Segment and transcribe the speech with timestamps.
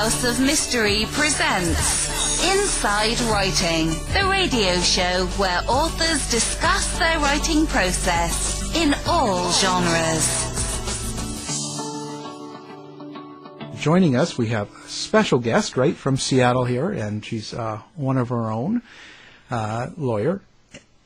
[0.00, 8.74] House of Mystery presents Inside Writing, the radio show where authors discuss their writing process
[8.74, 10.46] in all genres.
[13.78, 18.16] Joining us, we have a special guest right from Seattle here, and she's uh, one
[18.16, 18.80] of our own,
[19.50, 20.40] uh, lawyer,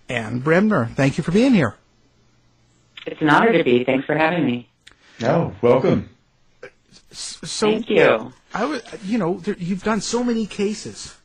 [0.08, 0.86] Anne Bremner.
[0.94, 1.74] Thank you for being here.
[3.08, 3.82] It's an honor to be.
[3.82, 4.68] Thanks for having me.
[5.20, 6.13] Oh, welcome.
[7.10, 8.32] So, Thank you.
[8.52, 11.16] I was, you know, there, you've done so many cases,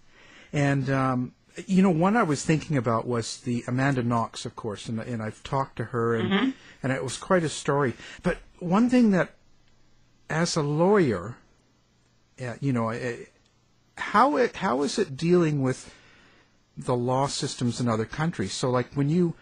[0.54, 1.34] and um,
[1.68, 5.22] you know, one I was thinking about was the Amanda Knox, of course, and, and
[5.22, 6.54] I've talked to her, and
[6.84, 7.94] and it was quite a story.
[8.24, 9.36] But one thing that,
[10.30, 11.38] as a lawyer,
[12.42, 13.14] uh, you know, uh,
[13.98, 15.94] how it how is it dealing with
[16.78, 18.54] the law systems in other countries?
[18.54, 19.36] So, like when you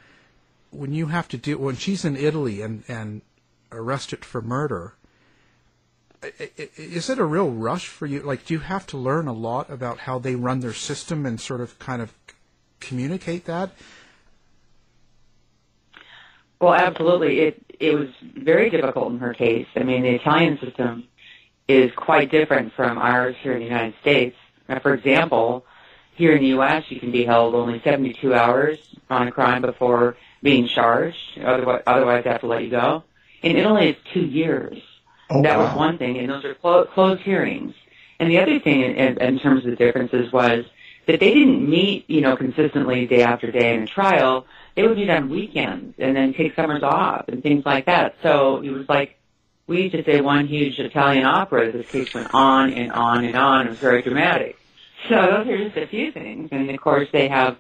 [0.72, 3.22] when you have to deal when she's in Italy and and
[3.72, 4.94] arrested for murder
[6.24, 8.22] is it a real rush for you?
[8.22, 11.40] Like, do you have to learn a lot about how they run their system and
[11.40, 12.14] sort of kind of
[12.80, 13.72] communicate that?
[16.60, 17.40] Well, absolutely.
[17.42, 19.68] It it was very difficult in her case.
[19.76, 21.08] I mean, the Italian system
[21.68, 24.36] is quite different from ours here in the United States.
[24.82, 25.66] For example,
[26.16, 30.18] here in the U.S., you can be held only 72 hours on a crime before
[30.42, 31.40] being charged.
[31.40, 33.04] Otherwise, otherwise they have to let you go.
[33.44, 34.82] In Italy, it's two years.
[35.30, 37.74] Oh, that was one thing, and those are clo- closed hearings.
[38.20, 40.66] And the other thing, in, in, in terms of the differences, was
[41.06, 44.46] that they didn't meet, you know, consistently day after day in a trial.
[44.76, 48.16] They would meet on weekends and then take summers off and things like that.
[48.22, 49.18] So it was like
[49.68, 51.72] we used to say one huge Italian opera.
[51.72, 53.68] This case went on and on and on.
[53.68, 54.58] It was very dramatic.
[55.10, 56.50] So those are just a few things.
[56.52, 57.58] And of course, they have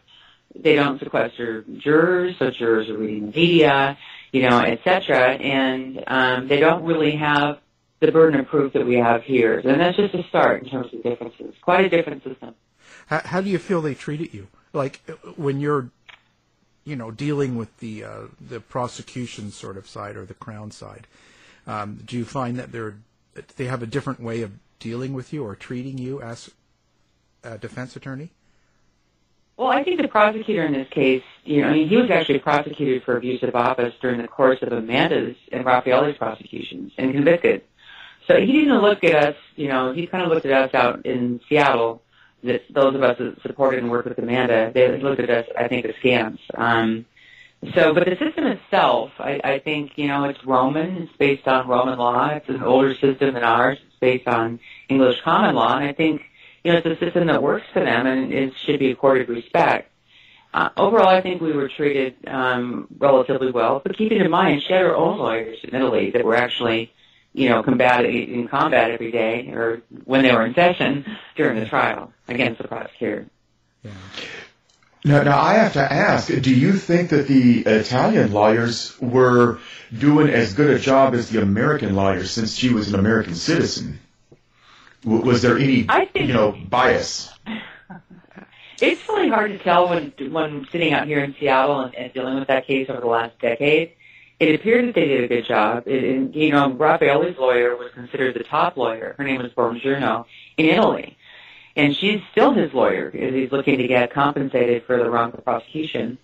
[0.55, 3.97] they don't sequester jurors, so jurors are reading the media,
[4.31, 7.59] you know, et cetera, and um, they don't really have
[7.99, 9.59] the burden of proof that we have here.
[9.59, 11.55] And that's just a start in terms of differences.
[11.61, 12.53] Quite a different system.
[13.07, 14.47] How, how do you feel they treated you?
[14.73, 14.99] Like
[15.35, 15.89] when you're,
[16.83, 21.07] you know, dealing with the uh, the prosecution sort of side or the crown side.
[21.65, 22.95] Um, do you find that they're
[23.55, 26.51] they have a different way of dealing with you or treating you as
[27.43, 28.29] a defense attorney?
[29.57, 32.39] Well, I think the prosecutor in this case, you know, I mean, he was actually
[32.39, 37.63] prosecuted for abuse of office during the course of Amanda's and Raffaele's prosecutions and convicted.
[38.27, 41.05] So he didn't look at us, you know, he kind of looked at us out
[41.07, 42.03] in Seattle,
[42.43, 45.67] that those of us that supported and worked with Amanda, they looked at us, I
[45.67, 46.39] think, askance.
[46.53, 47.05] Um,
[47.73, 50.97] so, but the system itself, I, I think, you know, it's Roman.
[50.97, 52.27] It's based on Roman law.
[52.27, 53.79] It's an older system than ours.
[53.87, 55.75] It's based on English common law.
[55.75, 56.21] And I think,
[56.63, 59.91] you know, it's a system that works for them and it should be accorded respect.
[60.53, 63.81] Uh, overall, I think we were treated um, relatively well.
[63.83, 66.91] But keeping in mind, she had her own lawyers in Italy that were actually,
[67.33, 71.65] you know, combat in combat every day or when they were in session during the
[71.65, 73.27] trial against the prosecutor.
[73.83, 73.91] Yeah.
[75.05, 79.59] Now, now I have to ask: Do you think that the Italian lawyers were
[79.95, 83.99] doing as good a job as the American lawyers since she was an American citizen?
[85.07, 87.33] W- was there any, I think- you know, bias?
[88.79, 92.35] It's really hard to tell when when sitting out here in Seattle and, and dealing
[92.37, 93.93] with that case over the last decade.
[94.39, 95.87] It appeared that they did a good job.
[95.87, 99.15] It, and, you know, Raffaele's lawyer was considered the top lawyer.
[99.17, 100.25] Her name was Bongiorno
[100.57, 101.17] in Italy.
[101.75, 106.19] And she's still his lawyer as he's looking to get compensated for the wrongful prosecution.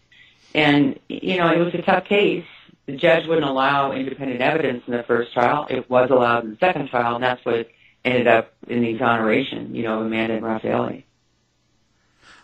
[0.54, 2.46] And, you know, it was a tough case.
[2.86, 5.66] The judge wouldn't allow independent evidence in the first trial.
[5.72, 7.68] It was allowed in the second trial, and that's what
[8.06, 11.04] ended up in the exoneration, you know, of Amanda and Raffaele.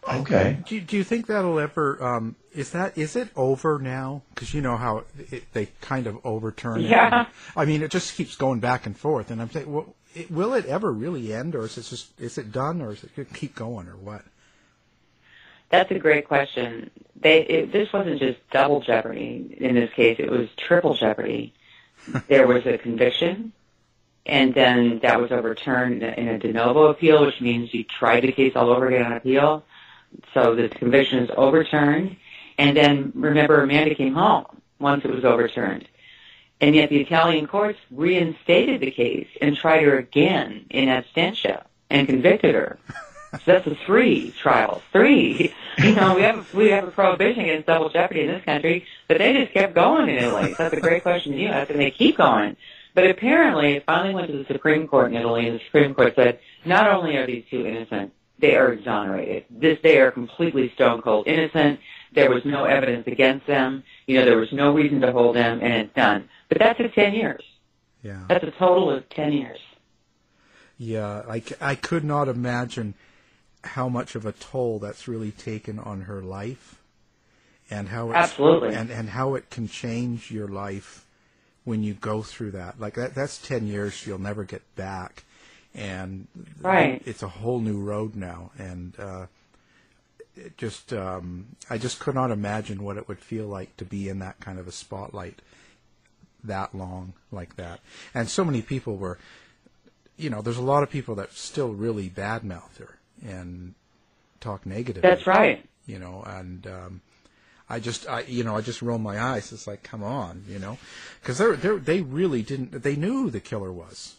[0.07, 0.57] Okay.
[0.65, 2.01] Do you, do you think that'll ever?
[2.03, 4.23] Um, is that is it over now?
[4.33, 6.89] Because you know how it, they kind of overturn it.
[6.89, 7.25] Yeah.
[7.55, 10.53] I mean, it just keeps going back and forth, and I'm saying, well, it, will
[10.53, 13.27] it ever really end, or is it just is it done, or is it going
[13.27, 14.23] to keep going, or what?
[15.69, 16.89] That's a great question.
[17.15, 21.53] They it, this wasn't just double jeopardy in this case; it was triple jeopardy.
[22.27, 23.51] there was a conviction,
[24.29, 28.31] and then that was overturned in a de novo appeal, which means you tried the
[28.31, 29.63] case all over again on appeal.
[30.33, 32.15] So the conviction is overturned,
[32.57, 34.45] and then remember, Amanda came home
[34.79, 35.87] once it was overturned,
[36.61, 42.07] and yet the Italian courts reinstated the case and tried her again in absentia and
[42.07, 42.77] convicted her.
[43.31, 44.81] So that's a three trials.
[44.91, 45.53] Three.
[45.79, 49.19] You know, we have we have a prohibition against double jeopardy in this country, but
[49.19, 50.53] they just kept going in Italy.
[50.55, 52.57] So that's a great question you asked, and they keep going.
[52.99, 56.15] But apparently, it finally went to the Supreme Court in Italy, and the Supreme Court
[56.17, 59.45] said not only are these two innocent, they are exonerated.
[59.49, 61.79] This they are completely stone cold innocent.
[62.11, 63.85] There was no evidence against them.
[64.05, 66.27] You know, there was no reason to hold them, and it's done.
[66.49, 67.41] But that took ten years.
[68.03, 68.25] Yeah.
[68.27, 69.59] That's a total of ten years.
[70.77, 72.95] Yeah, I, I could not imagine
[73.63, 76.81] how much of a toll that's really taken on her life,
[77.71, 78.75] and how it's, Absolutely.
[78.75, 81.05] and and how it can change your life
[81.69, 82.79] when you go through that.
[82.79, 85.23] Like that, that's ten years you'll never get back,
[85.75, 86.27] and
[86.59, 87.01] Right.
[87.05, 89.27] it's a whole new road now, and uh,
[90.35, 94.09] it just um, I just could not imagine what it would feel like to be
[94.09, 95.41] in that kind of a spotlight
[96.43, 97.81] that long like that.
[98.15, 99.19] And so many people were,
[100.17, 103.75] you know, there's a lot of people that still really badmouth her and
[104.39, 105.03] talk negative.
[105.03, 105.63] That's right.
[105.85, 107.01] You know, and um,
[107.69, 109.51] I just, I, you know, I just roll my eyes.
[109.51, 110.77] It's like, come on, you know,
[111.21, 112.81] because they they really didn't.
[112.83, 114.15] They knew who the killer was.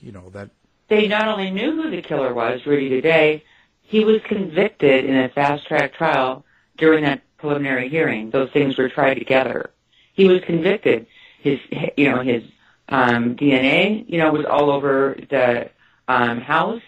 [0.00, 0.50] You know that.
[0.88, 3.42] They not only knew who the killer was, Rudy Guede,
[3.82, 6.44] he was convicted in a fast track trial
[6.76, 8.30] during that preliminary hearing.
[8.30, 9.70] Those things were tried together.
[10.14, 11.06] He was convicted.
[11.40, 11.58] His,
[11.96, 12.42] you know, his
[12.88, 15.70] um, DNA, you know, was all over the
[16.06, 16.82] um, house.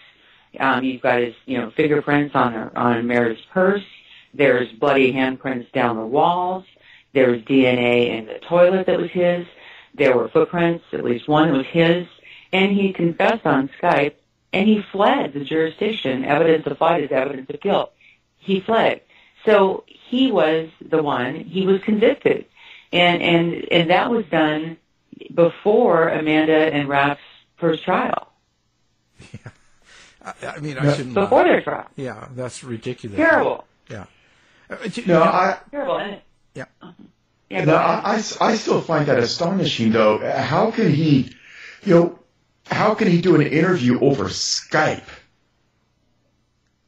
[0.59, 3.83] Um, you've got his, you know, fingerprints on on Meredith's purse.
[4.33, 6.65] There's bloody handprints down the walls.
[7.13, 9.45] There's DNA in the toilet that was his.
[9.93, 12.07] There were footprints, at least one was his.
[12.53, 14.13] And he confessed on Skype,
[14.53, 16.25] and he fled the jurisdiction.
[16.25, 17.93] Evidence of flight is evidence of guilt.
[18.37, 19.01] He fled.
[19.45, 21.35] So he was the one.
[21.35, 22.45] He was convicted,
[22.91, 24.77] and and and that was done
[25.33, 27.21] before Amanda and Raf's
[27.57, 28.31] first trial.
[30.23, 31.15] I, I mean, I shouldn't.
[31.15, 31.47] Before laugh.
[31.47, 31.87] their trial.
[31.95, 33.17] Yeah, that's ridiculous.
[33.17, 33.65] Terrible.
[33.89, 34.05] Yeah.
[34.71, 35.97] Uh, No, know- I, Terrible.
[35.97, 36.21] And,
[36.55, 36.65] Yeah.
[37.49, 37.65] Yeah.
[37.65, 37.75] no.
[37.75, 40.17] I, I, I still find that astonishing, though.
[40.19, 41.33] How can he,
[41.83, 42.19] you know,
[42.65, 45.03] how can he do an interview over Skype?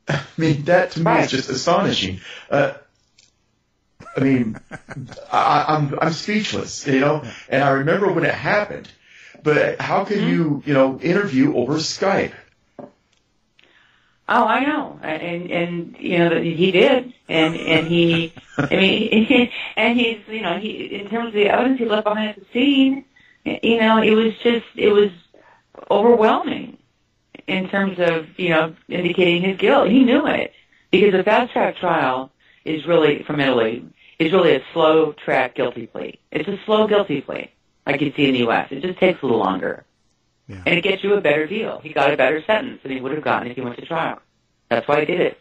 [0.07, 1.25] I mean, that to me Right.
[1.25, 2.19] is just astonishing.
[2.49, 2.73] Uh,
[4.15, 4.57] I mean,
[5.31, 7.23] I, I'm I'm speechless, you know.
[7.49, 8.89] And I remember when it happened,
[9.43, 12.33] but how can you, you know, interview over Skype?
[14.29, 19.99] Oh, I know, and and you know he did, and and he, I mean, and
[19.99, 23.03] he's you know he in terms of the evidence he left behind at the scene,
[23.43, 25.09] you know, it was just it was
[25.91, 26.77] overwhelming
[27.47, 29.89] in terms of you know indicating his guilt.
[29.89, 30.53] He knew it
[30.89, 32.31] because a fast track trial
[32.63, 33.85] is really from Italy
[34.19, 36.19] is really a slow track guilty plea.
[36.31, 37.51] It's a slow guilty plea,
[37.85, 38.69] like you see in the U.S.
[38.71, 39.83] It just takes a little longer.
[40.47, 40.61] Yeah.
[40.65, 41.79] And it gets you a better deal.
[41.79, 44.19] He got a better sentence than he would have gotten if he went to trial.
[44.69, 45.37] That's why he did it.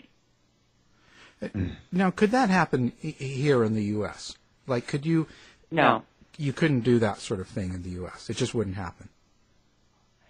[1.94, 4.38] Now, could that happen here in the U.S.?
[4.66, 5.26] Like, could you?
[5.70, 6.04] No.
[6.38, 8.30] You couldn't do that sort of thing in the U.S.
[8.30, 9.10] It just wouldn't happen.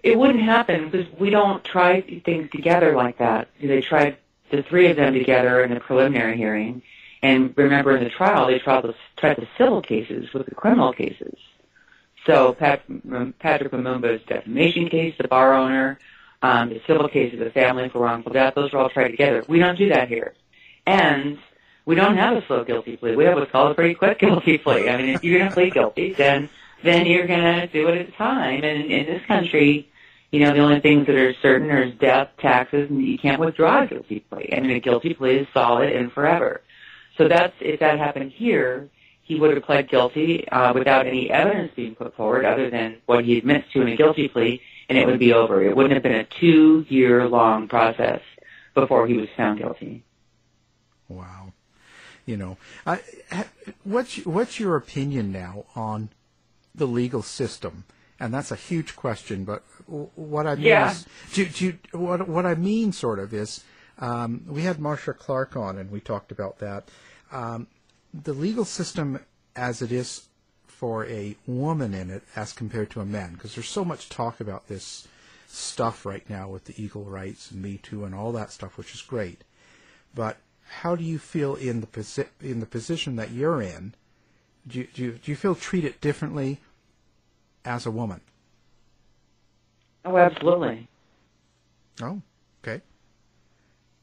[0.02, 3.48] It wouldn't happen because we don't try things together like that.
[3.60, 4.16] They tried
[4.50, 6.82] the three of them together in the preliminary hearing.
[7.22, 10.92] And remember in the trial, they tried the, tried the civil cases with the criminal
[10.92, 11.38] cases.
[12.26, 12.82] So Pat,
[13.38, 15.98] Patrick Lumumba's defamation case, the bar owner,
[16.42, 19.44] um, the civil case of the family for wrongful death, those were all tried together.
[19.48, 20.34] We don't do that here.
[20.86, 21.38] And
[21.84, 23.16] we don't have a slow guilty plea.
[23.16, 24.88] We have what's called a pretty quick guilty plea.
[24.88, 26.48] I mean, if you're going to plead guilty, then
[26.82, 28.64] then you're going to do it at a time.
[28.64, 29.88] And in this country,
[30.32, 33.82] you know, the only things that are certain are death, taxes, and you can't withdraw
[33.82, 34.52] a guilty plea.
[34.52, 36.60] I mean, a guilty plea is solid and forever.
[37.18, 38.88] So that's if that happened here,
[39.22, 43.24] he would have pled guilty uh, without any evidence being put forward other than what
[43.24, 45.62] he admits to in a guilty plea, and it would be over.
[45.62, 48.20] It wouldn't have been a two-year-long process
[48.74, 50.02] before he was found guilty.
[51.08, 51.52] Wow.
[52.24, 52.56] You know,
[52.86, 53.00] I,
[53.84, 56.10] what's what's your opinion now on
[56.74, 57.84] the legal system?
[58.20, 59.44] And that's a huge question.
[59.44, 60.92] But what I mean Yeah.
[60.92, 63.64] is, do, do what what I mean sort of is,
[63.98, 66.88] um, we had Marcia Clark on, and we talked about that.
[67.32, 67.66] Um,
[68.14, 69.20] the legal system
[69.56, 70.28] as it is
[70.66, 74.40] for a woman in it as compared to a man, because there's so much talk
[74.40, 75.06] about this
[75.46, 78.94] stuff right now with the equal rights and Me Too and all that stuff, which
[78.94, 79.42] is great.
[80.14, 80.38] But
[80.80, 83.94] how do you feel in the posi- in the position that you're in?
[84.66, 86.60] Do you, do you, do you feel treated differently
[87.64, 88.20] as a woman?
[90.04, 90.88] Oh, absolutely.
[92.00, 92.20] Oh,
[92.62, 92.82] okay.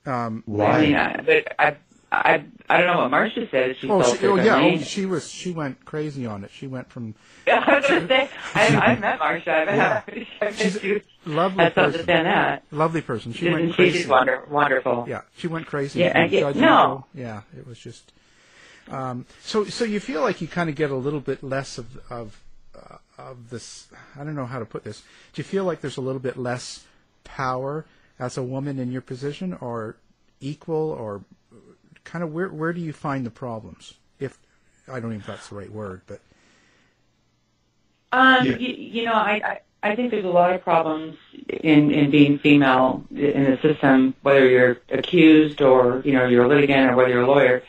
[0.06, 0.82] Um, I Why?
[0.82, 1.78] mean, I, but I,
[2.12, 3.76] I, I don't know what Marcia said.
[3.80, 4.56] She oh, felt she, oh, yeah.
[4.58, 5.30] Oh, she was.
[5.30, 6.50] She went crazy on it.
[6.52, 7.14] She went from
[7.48, 9.52] I was gonna say, I, I met Marcia.
[9.52, 10.24] I met, Yeah.
[10.42, 11.02] Met She's a you.
[11.26, 12.06] lovely I person.
[12.08, 12.64] that.
[12.72, 13.34] lovely person.
[13.34, 14.00] She Isn't went crazy.
[14.00, 15.06] She's wonder, wonderful.
[15.08, 16.00] Yeah, she went crazy.
[16.00, 16.56] Yeah, and yeah, judgmental.
[16.56, 17.06] no.
[17.14, 18.12] Yeah, it was just.
[18.90, 22.00] Um, so, so you feel like you kind of get a little bit less of
[22.10, 22.42] of
[22.76, 23.88] uh, of this.
[24.20, 25.02] I don't know how to put this.
[25.34, 26.86] Do you feel like there's a little bit less
[27.24, 27.86] power
[28.18, 29.96] as a woman in your position, or
[30.42, 31.22] equal, or
[32.10, 33.94] kind of where where do you find the problems?
[34.20, 34.38] If
[34.88, 36.22] I don't even know if that's the right word, but
[38.12, 38.56] Um, Yeah.
[38.58, 41.16] you, you know, I, I I think there's a lot of problems
[41.48, 46.48] in, in being female in the system, whether you're accused or, you know, you're a
[46.50, 47.64] litigant or whether you're a lawyer.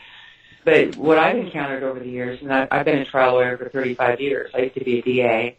[0.65, 4.19] But what I've encountered over the years, and I've been a trial lawyer for 35
[4.21, 5.57] years, I used to be a DA,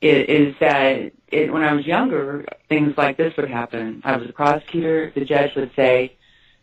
[0.00, 4.00] is that it, when I was younger, things like this would happen.
[4.04, 5.12] I was a prosecutor.
[5.14, 6.16] The judge would say,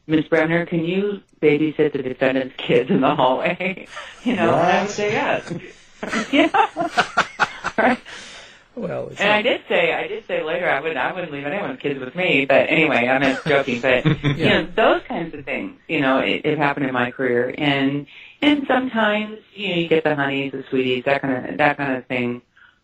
[0.07, 0.25] Ms.
[0.29, 3.87] Bremner, can you babysit the defendant's kids in the hallway?
[4.23, 5.53] You know, and I would say yes.
[6.33, 6.49] yeah.
[7.77, 7.97] right.
[8.75, 11.79] Well, and I did say, I did say later, I wouldn't, I wouldn't leave anyone's
[11.79, 12.45] kids with me.
[12.45, 13.79] But anyway, I'm just joking.
[13.79, 14.15] But yeah.
[14.23, 18.05] you know, those kinds of things, you know, it, it happened in my career, and
[18.41, 21.95] and sometimes you know you get the honeys, the sweeties, that kind of that kind
[21.95, 22.41] of thing.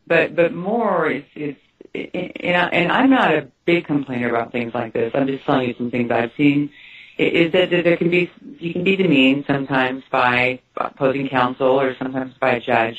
[0.08, 1.60] But but more, it's it's
[1.94, 5.12] and, and I'm not a big complainer about things like this.
[5.13, 6.72] I'm just telling you some things I've seen.
[7.17, 12.34] Is that there can be you can be demeaned sometimes by opposing counsel or sometimes
[12.39, 12.98] by a judge,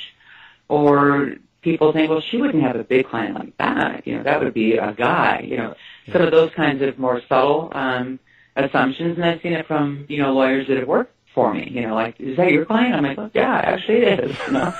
[0.69, 4.07] or people think, well, she wouldn't have a big client like that.
[4.07, 5.45] You know, that would be a guy.
[5.49, 5.75] You know,
[6.13, 8.21] some of those kinds of more subtle um,
[8.55, 11.69] assumptions, and I've seen it from you know lawyers that have worked for me.
[11.71, 12.95] You know, like, is that your client?
[12.95, 14.37] I'm like, well, yeah, actually it is.
[14.47, 14.75] You know,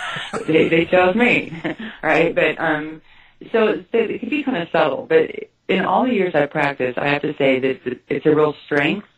[0.47, 1.53] they they chose me,
[2.03, 2.35] right?
[2.35, 3.03] But um,
[3.51, 5.31] so it can be kind of subtle, but
[5.69, 9.09] in all the years I've practiced, I have to say that it's a real strength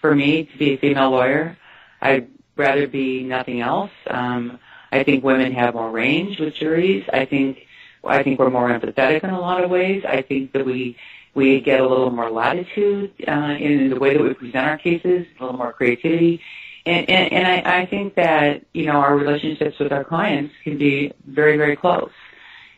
[0.00, 1.56] for me to be a female lawyer.
[2.00, 3.90] I'd rather be nothing else.
[4.08, 4.58] Um,
[4.92, 7.04] I think women have more range with juries.
[7.12, 7.66] I think
[8.04, 10.04] I think we're more empathetic in a lot of ways.
[10.06, 10.96] I think that we
[11.34, 15.26] we get a little more latitude uh, in the way that we present our cases,
[15.38, 16.40] a little more creativity.
[16.86, 20.76] And, and, and I, I think that, you know, our relationships with our clients can
[20.76, 22.10] be very, very close.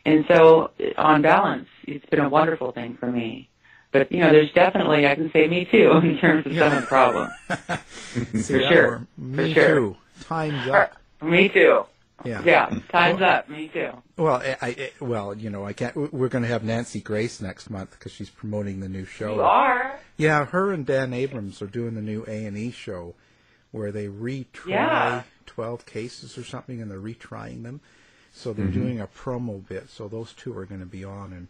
[0.07, 3.49] And so, on balance, it's been a wonderful thing for me.
[3.91, 6.81] But you know, there's definitely I can say me too in terms of some of
[6.81, 7.33] the problems.
[8.47, 9.05] for sure.
[9.17, 9.75] Me for sure.
[9.75, 9.97] too.
[10.21, 10.93] Time's up.
[11.21, 11.83] Me too.
[12.23, 12.41] Yeah.
[12.45, 12.79] Yeah.
[12.89, 13.49] Time's well, up.
[13.49, 13.89] Me too.
[14.15, 16.13] Well, I, I, well, you know, I can't.
[16.13, 19.35] We're going to have Nancy Grace next month because she's promoting the new show.
[19.35, 19.99] You are.
[20.15, 23.13] Yeah, her and Dan Abrams are doing the new A and E show,
[23.71, 25.23] where they retry yeah.
[25.45, 27.81] twelve cases or something, and they're retrying them.
[28.37, 28.79] So they're Mm-hmm.
[28.79, 29.89] doing a promo bit.
[29.89, 31.47] So those two are going to be on, and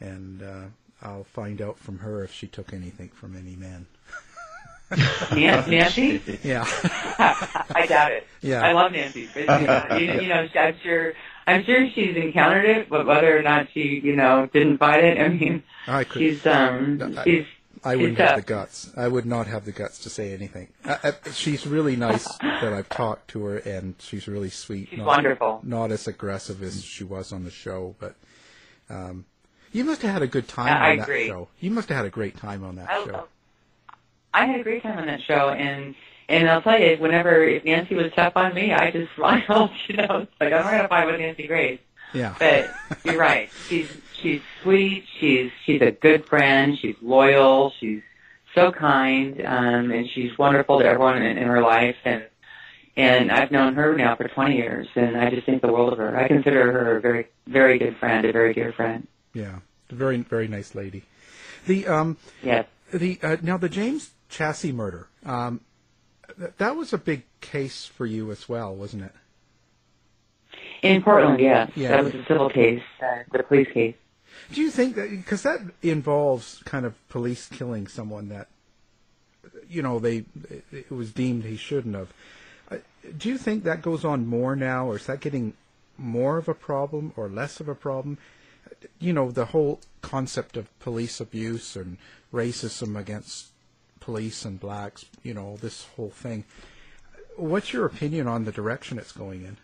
[0.00, 0.64] and uh,
[1.06, 3.86] I'll find out from her if she took anything from any men.
[5.32, 6.20] Nancy?
[6.44, 6.64] Yeah.
[7.74, 8.26] I doubt it.
[8.42, 8.62] Yeah.
[8.62, 9.28] I love Nancy.
[9.32, 11.14] But, you, know, you, you know, I'm sure.
[11.46, 15.18] I'm sure she's encountered it, but whether or not she, you know, didn't fight it,
[15.20, 16.20] I mean, I could.
[16.20, 17.46] she's um, I- she's
[17.84, 18.90] I wouldn't have the guts.
[18.96, 20.68] I would not have the guts to say anything.
[20.84, 24.88] I, I, she's really nice that I've talked to her, and she's really sweet.
[24.90, 25.60] She's not, wonderful.
[25.64, 28.14] Not as aggressive as she was on the show, but
[28.88, 29.24] um,
[29.72, 31.26] you must have had a good time Yeah, on I that agree.
[31.28, 31.48] show.
[31.60, 33.28] You must have had a great time on that I, show.
[34.34, 35.94] I had a great time on that show, and
[36.28, 39.70] and I'll tell you, whenever if Nancy was tough on me, I just smiled.
[39.88, 41.80] You know, it's like I'm not gonna fight with Nancy Grace.
[42.14, 42.34] Yeah.
[42.38, 42.70] But
[43.04, 43.50] you're right.
[43.68, 43.90] She's
[44.22, 45.04] she's sweet.
[45.20, 46.78] She's she's a good friend.
[46.78, 47.72] She's loyal.
[47.80, 48.00] She's
[48.54, 51.96] so kind, um, and she's wonderful to everyone in, in her life.
[52.04, 52.24] And
[52.96, 55.98] and I've known her now for 20 years, and I just think the world of
[55.98, 56.16] her.
[56.16, 59.06] I consider her a very very good friend, a very dear friend.
[59.34, 59.58] Yeah.
[59.90, 61.04] A very very nice lady.
[61.66, 62.66] The um Yes.
[62.92, 65.08] the uh, now the James Chasse murder.
[65.24, 65.60] Um,
[66.38, 69.12] th- that was a big case for you as well, wasn't it?
[70.82, 71.70] In Portland, yes.
[71.76, 71.88] Yeah.
[71.92, 73.94] That was a civil case, uh, the police case.
[74.52, 78.48] Do you think that because that involves kind of police killing someone that
[79.68, 80.24] you know they
[80.70, 82.12] it was deemed he shouldn't have.
[82.70, 82.76] Uh,
[83.18, 85.54] Do you think that goes on more now, or is that getting
[85.98, 88.18] more of a problem or less of a problem?
[88.98, 91.98] You know, the whole concept of police abuse and
[92.32, 93.48] racism against
[94.00, 95.06] police and blacks.
[95.22, 96.44] You know, this whole thing.
[97.36, 99.56] What's your opinion on the direction it's going in?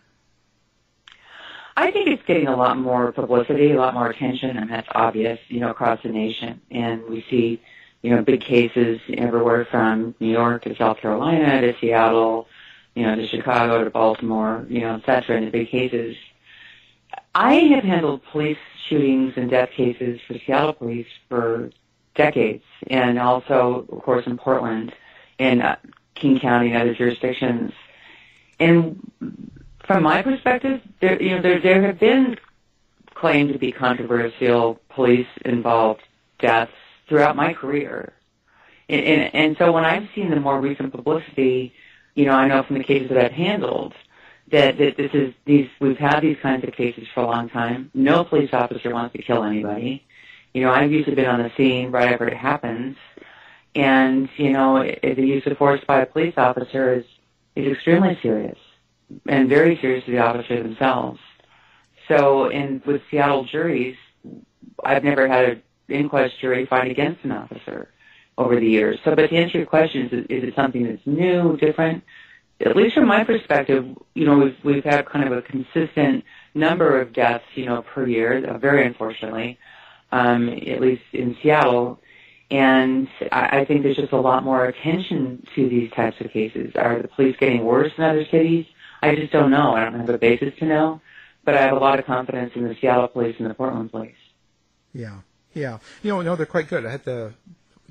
[1.79, 5.39] I think it's getting a lot more publicity, a lot more attention, and that's obvious,
[5.47, 6.59] you know, across the nation.
[6.69, 7.61] And we see,
[8.01, 12.47] you know, big cases everywhere from New York to South Carolina to Seattle,
[12.95, 16.17] you know, to Chicago to Baltimore, you know, et cetera, and the big cases.
[17.33, 18.57] I have handled police
[18.87, 21.71] shootings and death cases for Seattle police for
[22.13, 24.93] decades, and also, of course, in Portland,
[25.37, 25.77] in uh,
[26.13, 27.71] King County and other jurisdictions.
[28.59, 28.99] And
[29.85, 32.37] from my perspective, there you know there there have been
[33.13, 36.01] claimed to be controversial police involved
[36.39, 36.71] deaths
[37.07, 38.13] throughout my career,
[38.87, 41.73] and, and and so when I've seen the more recent publicity,
[42.15, 43.93] you know I know from the cases that I've handled
[44.51, 47.91] that that this is these we've had these kinds of cases for a long time.
[47.93, 50.05] No police officer wants to kill anybody.
[50.53, 52.97] You know I've usually been on the scene right after it happens,
[53.75, 57.05] and you know the use of force by a police officer is
[57.55, 58.57] is extremely serious
[59.27, 61.19] and very serious to the officers themselves.
[62.07, 63.95] So, in with Seattle juries,
[64.83, 67.89] I've never had an inquest jury find against an officer
[68.37, 68.99] over the years.
[69.03, 72.03] So, but to answer your question, is, is it something that's new, different?
[72.61, 73.85] At least from my perspective,
[74.15, 76.23] you know, we've we've had kind of a consistent
[76.53, 78.45] number of deaths, you know, per year.
[78.45, 79.57] Uh, very unfortunately,
[80.11, 81.99] um, at least in Seattle.
[82.51, 86.73] And I, I think there's just a lot more attention to these types of cases.
[86.75, 88.65] Are the police getting worse in other cities?
[89.01, 89.73] I just don't know.
[89.73, 91.01] I don't have a basis to know,
[91.43, 94.15] but I have a lot of confidence in the Seattle police and the Portland police.
[94.93, 95.19] Yeah,
[95.53, 95.79] yeah.
[96.03, 96.85] You know, no, they're quite good.
[96.85, 97.33] I had the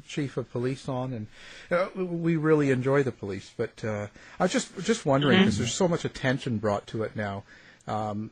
[0.06, 1.26] chief of police on, and
[1.70, 3.50] uh, we really enjoy the police.
[3.56, 5.62] But uh, I was just just wondering because mm-hmm.
[5.62, 7.44] there's so much attention brought to it now.
[7.86, 8.30] Um,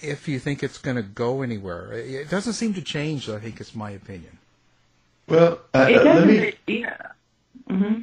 [0.00, 3.28] if you think it's going to go anywhere, it doesn't seem to change.
[3.28, 4.38] I think it's my opinion.
[5.28, 6.54] Well, uh, let me.
[6.66, 6.96] Yeah.
[7.68, 8.02] Mm-hmm.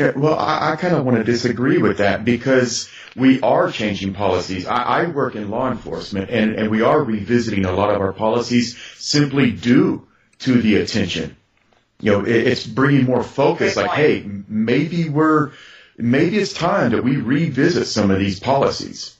[0.00, 4.14] Yeah, well, I, I kind of want to disagree with that because we are changing
[4.14, 4.66] policies.
[4.66, 8.14] I, I work in law enforcement, and, and we are revisiting a lot of our
[8.14, 11.36] policies simply due to the attention.
[12.00, 13.76] You know, it, it's bringing more focus.
[13.76, 15.52] Like, hey, maybe we're,
[15.98, 19.14] maybe it's time that we revisit some of these policies.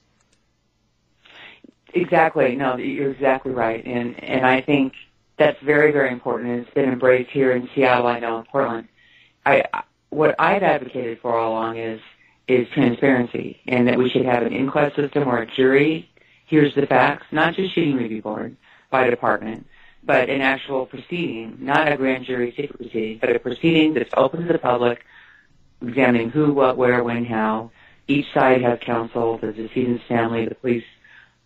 [1.92, 2.56] Exactly.
[2.56, 4.94] No, you're exactly right, and and I think
[5.36, 6.60] that's very very important.
[6.60, 8.06] It's been embraced here in Seattle.
[8.06, 8.88] I know in Portland.
[9.44, 9.64] I
[10.10, 12.00] what I've advocated for all along is
[12.48, 16.10] is transparency, and that we should have an inquest system or a jury
[16.46, 18.56] hears the facts, not just shooting review board
[18.90, 19.64] by department,
[20.02, 24.44] but an actual proceeding, not a grand jury secret proceeding, but a proceeding that's open
[24.46, 25.04] to the public,
[25.80, 27.70] examining who, what, where, when, how.
[28.08, 30.84] Each side has counsel, the decedent's family, the police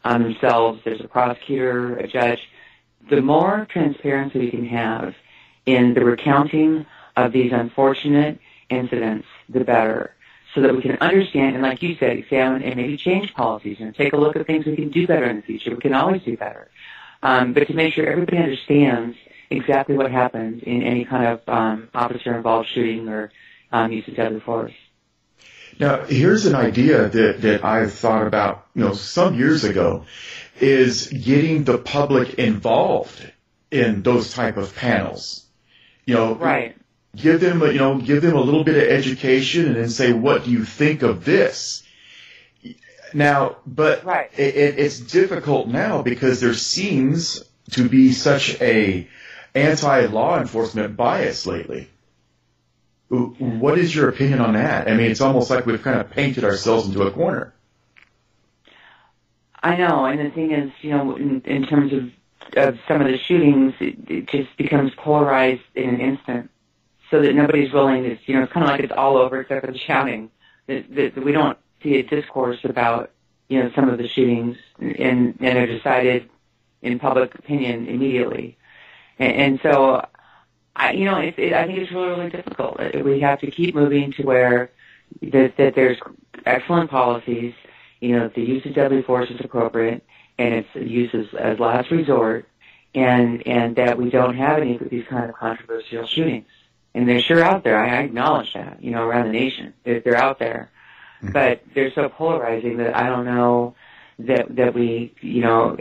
[0.04, 2.49] um, themselves, there's a prosecutor, a judge.
[3.11, 5.14] The more transparency we can have
[5.66, 8.38] in the recounting of these unfortunate
[8.71, 10.12] incidents, the better.
[10.54, 13.92] So that we can understand and, like you said, examine and maybe change policies and
[13.92, 15.71] take a look at things we can do better in the future.
[15.75, 16.71] We can always do better
[17.25, 19.16] um, but to make sure everybody understands
[19.50, 23.33] exactly what happens in any kind of um, officer-involved shooting or
[23.72, 24.72] um, use of deadly force.
[25.81, 30.05] Now, here's an idea that, that I've thought about, you know, some years ago,
[30.61, 33.33] is getting the public involved
[33.70, 35.44] in those type of panels.
[36.05, 36.77] You know, right.
[37.14, 40.44] Give them, you know, give them a little bit of education and then say, what
[40.44, 41.83] do you think of this?
[43.12, 44.31] Now, but right.
[44.37, 49.09] it, it, it's difficult now because there seems to be such a
[49.55, 51.88] anti-law enforcement bias lately.
[53.09, 54.88] What is your opinion on that?
[54.88, 57.55] I mean, it's almost like we've kind of painted ourselves into a corner.
[59.62, 62.11] I know, and the thing is, you know, in, in terms of
[62.57, 66.50] of some of the shootings, it, it just becomes polarized in an instant,
[67.14, 69.64] so that nobody's willing to, you know, it's kind of like it's all over except
[69.64, 70.31] for the shouting.
[70.66, 73.12] That, that, we don't see a discourse about
[73.48, 76.29] you know some of the shootings, and and are decided
[76.83, 78.59] in public opinion immediately,
[79.18, 80.05] and, and so.
[80.77, 82.81] I, you know, it, it, I think it's really, really difficult.
[82.81, 84.72] Uh, we have to keep moving to where
[85.22, 85.98] that, that there's
[86.46, 87.55] excellent policies.
[88.00, 90.05] You know, the use of deadly force is appropriate,
[90.37, 92.48] and it's used as, as last resort,
[92.92, 96.46] and and that we don't have any of these kind of controversial shootings.
[96.94, 97.78] And they're sure out there.
[97.78, 98.83] I, acknowledge that.
[98.83, 100.70] You know, around the nation, they're, they're out there.
[101.22, 101.33] Mm-hmm.
[101.33, 103.74] But they're so polarizing that I don't know
[104.20, 105.76] that that we, you know,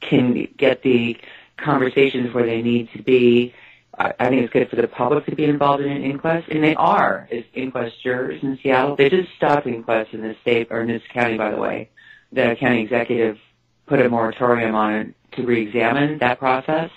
[0.00, 1.16] can get the
[1.56, 3.54] conversations where they need to be.
[3.98, 6.62] I, I think it's good for the public to be involved in an inquest, and
[6.62, 8.96] they are as inquest jurors in Seattle.
[8.96, 11.88] They just stopped inquests in this state or in this county, by the way.
[12.32, 13.38] The county executive
[13.86, 16.90] put a moratorium on it to re-examine that process.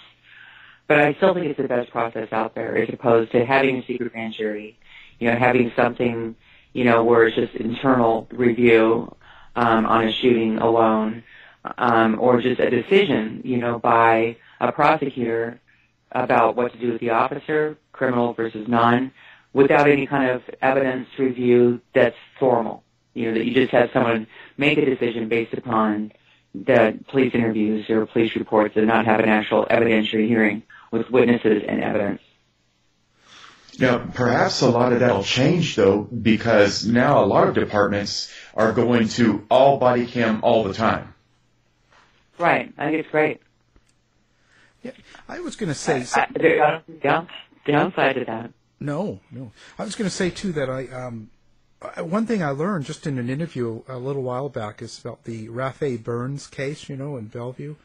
[0.89, 3.85] But I still think it's the best process out there, as opposed to having a
[3.85, 4.77] secret grand jury.
[5.19, 6.35] You know, having something
[6.73, 9.13] you know, where it's just internal review
[9.55, 11.23] um, on a shooting alone,
[11.77, 15.59] um, or just a decision, you know, by a prosecutor
[16.11, 19.11] about what to do with the officer, criminal versus non,
[19.53, 22.83] without any kind of evidence review that's formal.
[23.13, 26.11] You know, that you just have someone make a decision based upon
[26.53, 31.63] the police interviews or police reports and not have an actual evidentiary hearing with witnesses
[31.67, 32.21] and evidence.
[33.79, 38.31] Now, perhaps a lot of that will change though, because now a lot of departments
[38.53, 41.13] are going to all body cam all the time.
[42.37, 42.73] Right.
[42.77, 43.41] I think it's great.
[44.83, 44.91] Yeah,
[45.27, 46.05] I was going to say.
[46.15, 47.27] I, I, down,
[47.65, 48.51] downside to that.
[48.79, 49.51] No, no.
[49.77, 51.29] I was going to say too that I um,
[51.97, 55.47] one thing I learned just in an interview a little while back is about the
[55.49, 57.75] Rafay Burns case, you know, in Bellevue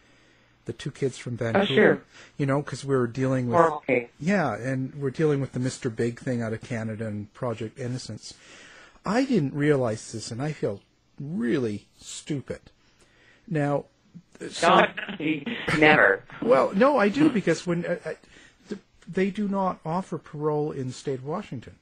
[0.64, 1.64] the two kids from Vancouver.
[1.64, 2.03] Oh, sure.
[2.38, 4.11] You know, because we are dealing with oh, okay.
[4.18, 5.94] yeah, and we're dealing with the Mr.
[5.94, 8.35] Big thing out of Canada and Project Innocence.
[9.05, 10.81] I didn't realize this, and I feel
[11.20, 12.61] really stupid.
[13.46, 13.85] Now,
[14.50, 14.83] so,
[15.79, 16.24] never.
[16.42, 18.14] Well, no, I do because when uh,
[19.07, 21.77] they do not offer parole in the state of Washington.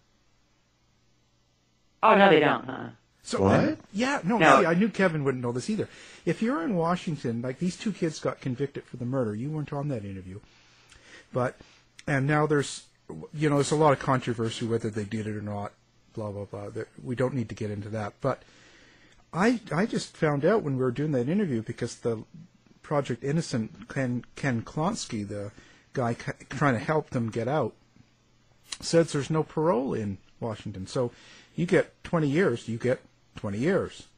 [2.03, 2.65] Oh no, they don't.
[2.65, 2.89] Huh?
[3.25, 3.61] So What?
[3.61, 4.61] I- yeah, no, No.
[4.61, 5.89] see, I knew Kevin wouldn't know this either.
[6.27, 9.35] If you're in Washington, like these two kids got convicted for the murder.
[9.35, 10.41] You weren't on that interview,
[11.33, 11.57] but
[12.07, 12.85] and now there's,
[13.33, 15.73] you know, there's a lot of controversy whether they did it or not.
[16.15, 16.71] Blah blah blah.
[16.71, 18.43] That- We don't need to get into that, but
[19.33, 22.25] I I just found out when we were doing that interview because the
[22.83, 25.53] Project Innocent Ken Ken Klonsky, the
[25.93, 27.75] guy ca- trying to help them get out,
[28.81, 30.87] says there's no parole in Washington.
[30.89, 31.13] So
[31.55, 33.01] you get 20 years, you get
[33.37, 34.09] 20 years.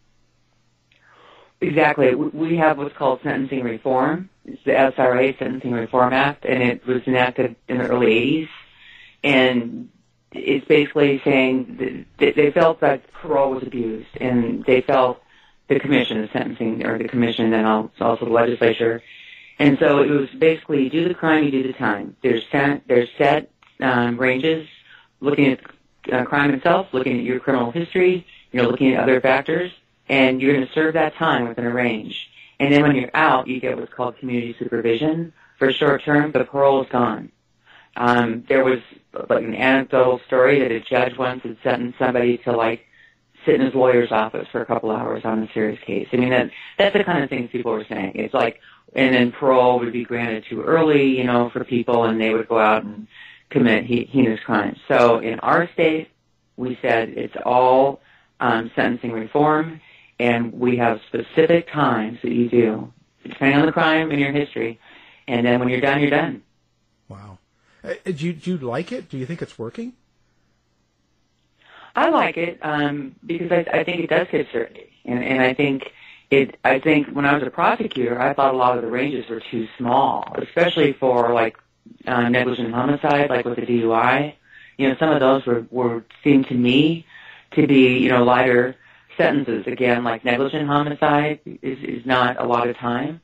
[1.61, 2.15] Exactly.
[2.15, 4.29] We have what's called sentencing reform.
[4.45, 8.49] It's the SRA Sentencing Reform Act, and it was enacted in the early 80s.
[9.23, 9.89] And
[10.33, 15.23] it's basically saying that they felt that parole was abused, and they felt
[15.69, 19.03] the commission, the sentencing, or the commission, and also the legislature.
[19.59, 22.17] And so it was basically you do the crime, you do the time.
[22.23, 23.51] There's set, there's set
[23.81, 24.67] um, ranges,
[25.21, 25.61] looking at
[26.13, 29.73] uh, crime itself, looking at your criminal history, you know, looking at other factors,
[30.09, 32.31] and you're going to serve that time within a range.
[32.61, 36.49] And then when you're out, you get what's called community supervision for short term, but
[36.49, 37.33] parole is gone.
[37.97, 38.79] Um, there was
[39.29, 42.87] like an anecdotal story that a judge once had sentenced somebody to like
[43.45, 46.07] sit in his lawyer's office for a couple hours on a serious case.
[46.13, 48.13] I mean, that that's the kind of things people were saying.
[48.15, 48.61] It's like,
[48.95, 52.47] and then parole would be granted too early, you know, for people, and they would
[52.47, 53.09] go out and
[53.51, 54.79] commit he- heinous crimes.
[54.87, 56.11] So in our state,
[56.57, 58.01] we said it's all
[58.41, 59.81] um, sentencing reform,
[60.19, 62.93] and we have specific times that you do,
[63.23, 64.79] depending on the crime and your history,
[65.27, 66.43] and then when you're done, you're done.
[67.09, 67.39] Wow.
[67.83, 69.09] Uh, do, you, do you like it?
[69.09, 69.95] Do you think it's working?
[71.97, 75.55] I like it um, because I, I think it does give certainty, and, and I
[75.55, 75.93] think
[76.31, 76.59] it.
[76.65, 79.41] I think when I was a prosecutor, I thought a lot of the ranges were
[79.41, 81.57] too small, especially for like
[82.07, 84.35] uh, negligent homicide, like with the DUI.
[84.77, 87.07] You know, some of those were were seemed to me
[87.55, 88.77] to be you know lighter
[89.17, 89.67] sentences.
[89.67, 93.21] Again, like negligent homicide is is not a lot of time.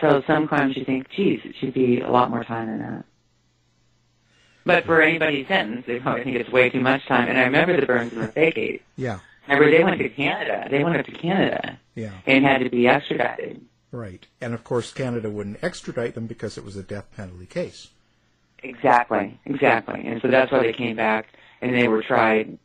[0.00, 3.04] So some crimes you think, geez, it should be a lot more time than that.
[4.66, 7.28] But for anybody sentenced, they probably think it's way too much time.
[7.28, 8.80] And I remember the Burns and the Fay case.
[8.96, 9.20] Yeah.
[9.48, 10.68] Remember, they went to Canada.
[10.70, 12.12] They went up to Canada Yeah.
[12.26, 13.64] and had to be extradited.
[13.90, 14.26] Right.
[14.40, 17.88] And of course, Canada wouldn't extradite them because it was a death penalty case.
[18.62, 20.06] Exactly, exactly.
[20.06, 21.26] And so that's why they came back
[21.62, 22.58] and they were tried,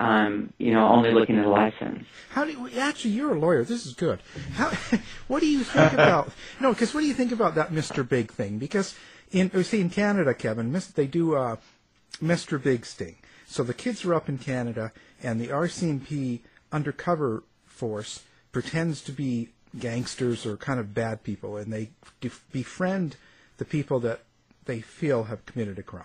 [0.00, 2.04] um, you know, only looking at a license.
[2.30, 3.64] How do you, actually you're a lawyer?
[3.64, 4.20] This is good.
[4.54, 4.70] How
[5.28, 6.30] what do you think about
[6.60, 6.72] no?
[6.72, 8.08] Because what do you think about that Mr.
[8.08, 8.58] Big thing?
[8.58, 8.94] Because
[9.30, 11.56] in we see in Canada, Kevin, they do uh,
[12.22, 12.62] Mr.
[12.62, 13.16] Big sting.
[13.46, 19.48] So the kids are up in Canada, and the RCMP undercover force pretends to be
[19.78, 23.16] gangsters or kind of bad people, and they def- befriend
[23.56, 24.20] the people that
[24.66, 26.04] they feel have committed a crime.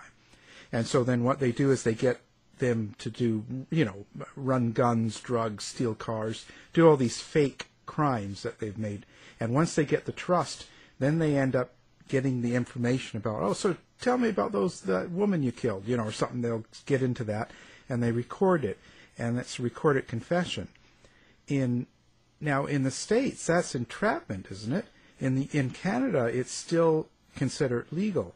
[0.72, 2.20] And so then what they do is they get
[2.64, 8.42] them to do, you know, run guns, drugs, steal cars, do all these fake crimes
[8.42, 9.04] that they've made.
[9.38, 10.66] And once they get the trust,
[10.98, 11.72] then they end up
[12.08, 15.96] getting the information about, oh, so tell me about those that woman you killed, you
[15.96, 16.40] know, or something.
[16.40, 17.50] They'll get into that,
[17.88, 18.78] and they record it,
[19.18, 20.68] and it's a recorded confession.
[21.46, 21.86] In
[22.40, 24.86] now in the states, that's entrapment, isn't it?
[25.20, 28.34] In the in Canada, it's still considered legal,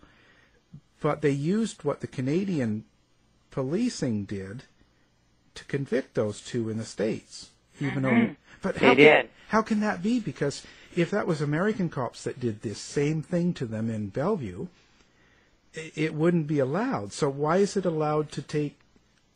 [1.00, 2.84] but they used what the Canadian
[3.58, 4.62] policing did
[5.56, 8.10] to convict those two in the states, even though.
[8.10, 8.32] Mm-hmm.
[8.62, 9.30] But They how can, did.
[9.48, 10.20] how can that be?
[10.20, 14.68] Because if that was American cops that did this same thing to them in Bellevue,
[15.76, 17.12] i- it wouldn't be allowed.
[17.12, 18.76] So why is it allowed to take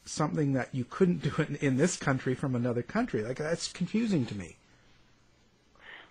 [0.05, 3.23] something that you couldn't do in, in this country from another country?
[3.25, 4.55] Like that's confusing to me.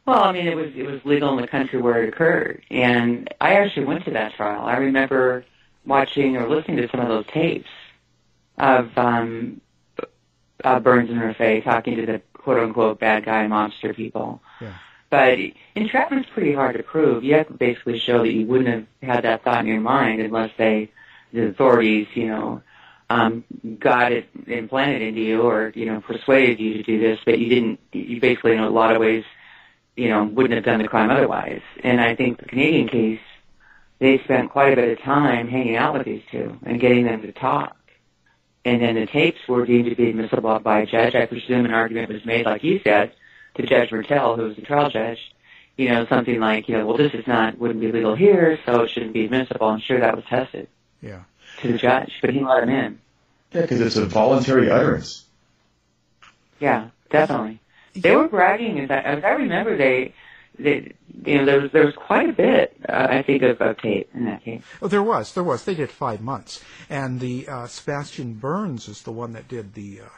[0.05, 3.33] Well, I mean, it was it was legal in the country where it occurred, and
[3.39, 4.65] I actually went to that trial.
[4.65, 5.45] I remember
[5.85, 7.69] watching or listening to some of those tapes
[8.61, 9.59] of um,
[10.63, 14.41] uh, Burns and Rafay talking to the quote unquote bad guy mobster people.
[14.61, 14.73] Yeah.
[15.09, 15.39] But
[15.75, 17.23] entrapment's pretty hard to prove.
[17.23, 20.21] You have to basically show that you wouldn't have had that thought in your mind
[20.21, 20.89] unless they,
[21.33, 22.61] the authorities, you know,
[23.09, 23.43] um,
[23.79, 27.49] got it implanted into you or, you know, persuaded you to do this, but you
[27.49, 29.25] didn't, you basically in a lot of ways,
[29.97, 31.61] you know, wouldn't have done the crime otherwise.
[31.83, 33.19] And I think the Canadian case,
[33.99, 37.21] they spent quite a bit of time hanging out with these two and getting them
[37.23, 37.75] to talk.
[38.63, 41.15] And then the tapes were deemed to be admissible by a judge.
[41.15, 43.11] I presume an argument was made, like you said,
[43.55, 45.17] to Judge Mertel, who was the trial judge,
[45.77, 48.81] you know, something like, you know, well, this is not, wouldn't be legal here, so
[48.81, 49.67] it shouldn't be admissible.
[49.67, 50.67] I'm sure that was tested
[51.01, 51.21] Yeah.
[51.61, 52.99] to the judge, but he let him in.
[53.51, 55.25] Yeah, because it's a voluntary utterance.
[56.59, 57.59] Yeah, definitely.
[57.95, 60.13] They were bragging, as I, as I remember, they,
[60.63, 60.93] they,
[61.25, 64.09] you know, there was there was quite a bit, uh, I think, of, of tape
[64.13, 64.61] in that case.
[64.81, 65.63] Oh, there was, there was.
[65.65, 70.01] They did five months, and the uh, Sebastian Burns is the one that did the
[70.01, 70.09] uh,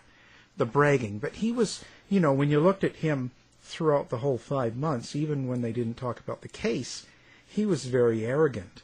[0.57, 1.19] the bragging.
[1.19, 5.15] But he was, you know, when you looked at him throughout the whole five months,
[5.15, 7.05] even when they didn't talk about the case,
[7.47, 8.83] he was very arrogant.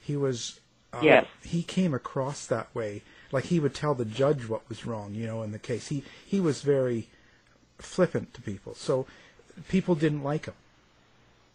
[0.00, 0.60] He was,
[0.92, 1.26] uh, Yes.
[1.42, 5.26] he came across that way, like he would tell the judge what was wrong, you
[5.26, 5.88] know, in the case.
[5.88, 7.08] He he was very
[7.78, 9.06] flippant to people, so
[9.68, 10.54] people didn't like him.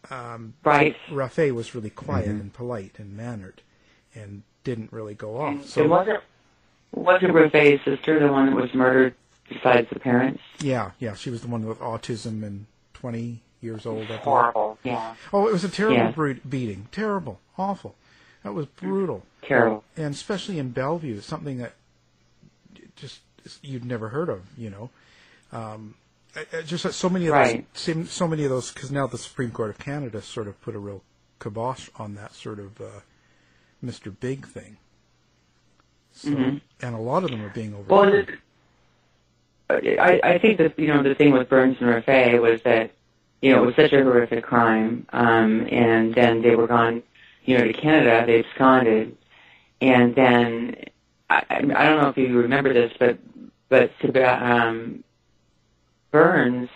[0.10, 0.96] Right.
[1.10, 3.62] Rafay was really quiet and polite and mannered,
[4.13, 5.56] and didn't really go off.
[5.62, 6.20] it So wasn't
[6.92, 9.16] wasn't Rafay's sister the one that was murdered
[9.50, 10.42] besides the parents?
[10.60, 14.10] yeah, yeah, she was the one with autism and twenty years old.
[14.12, 14.18] I.
[14.18, 14.78] Horrible.
[14.84, 15.16] Yeah.
[15.32, 16.12] Oh, it was a terrible Yeah.
[16.12, 17.96] bru- beating, terrible, awful.
[18.44, 19.86] That was brutal, Terrible.
[19.96, 21.74] and especially in Bellevue, something that
[22.98, 23.22] just
[23.62, 24.89] you'd never heard of, you know.
[25.52, 26.03] Um, I- I
[26.65, 27.65] just so many of Right.
[27.74, 30.76] those, so- many of those, because now the Supreme Court of Canada sort of put
[30.76, 31.04] a real
[31.39, 33.02] kibosh on that sort of uh,
[33.84, 34.13] Mr.
[34.19, 34.78] Big thing.
[36.12, 36.62] So, Mhm.
[36.82, 38.38] and a lot of them are being Well, overturned.
[39.69, 42.91] it, I, I think that you know the thing with Burns and Rafay was that
[43.41, 47.02] you know it was such a horrific crime, um, and then they were gone,
[47.46, 48.24] you know, to Canada.
[48.28, 49.17] They absconded,
[49.82, 50.76] and then
[51.30, 53.17] I, I don't know if you remember this, but
[53.69, 53.91] but
[54.24, 55.04] um,
[56.13, 56.69] Burns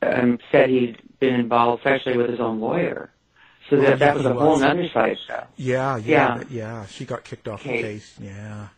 [0.00, 3.10] um, said he'd been involved sexually with his own lawyer,
[3.68, 5.44] so that that was a whole other side show.
[5.56, 6.38] yeah, yeah, yeah.
[6.38, 6.86] but yeah.
[6.86, 8.16] She got kicked off the case.
[8.18, 8.68] Yeah,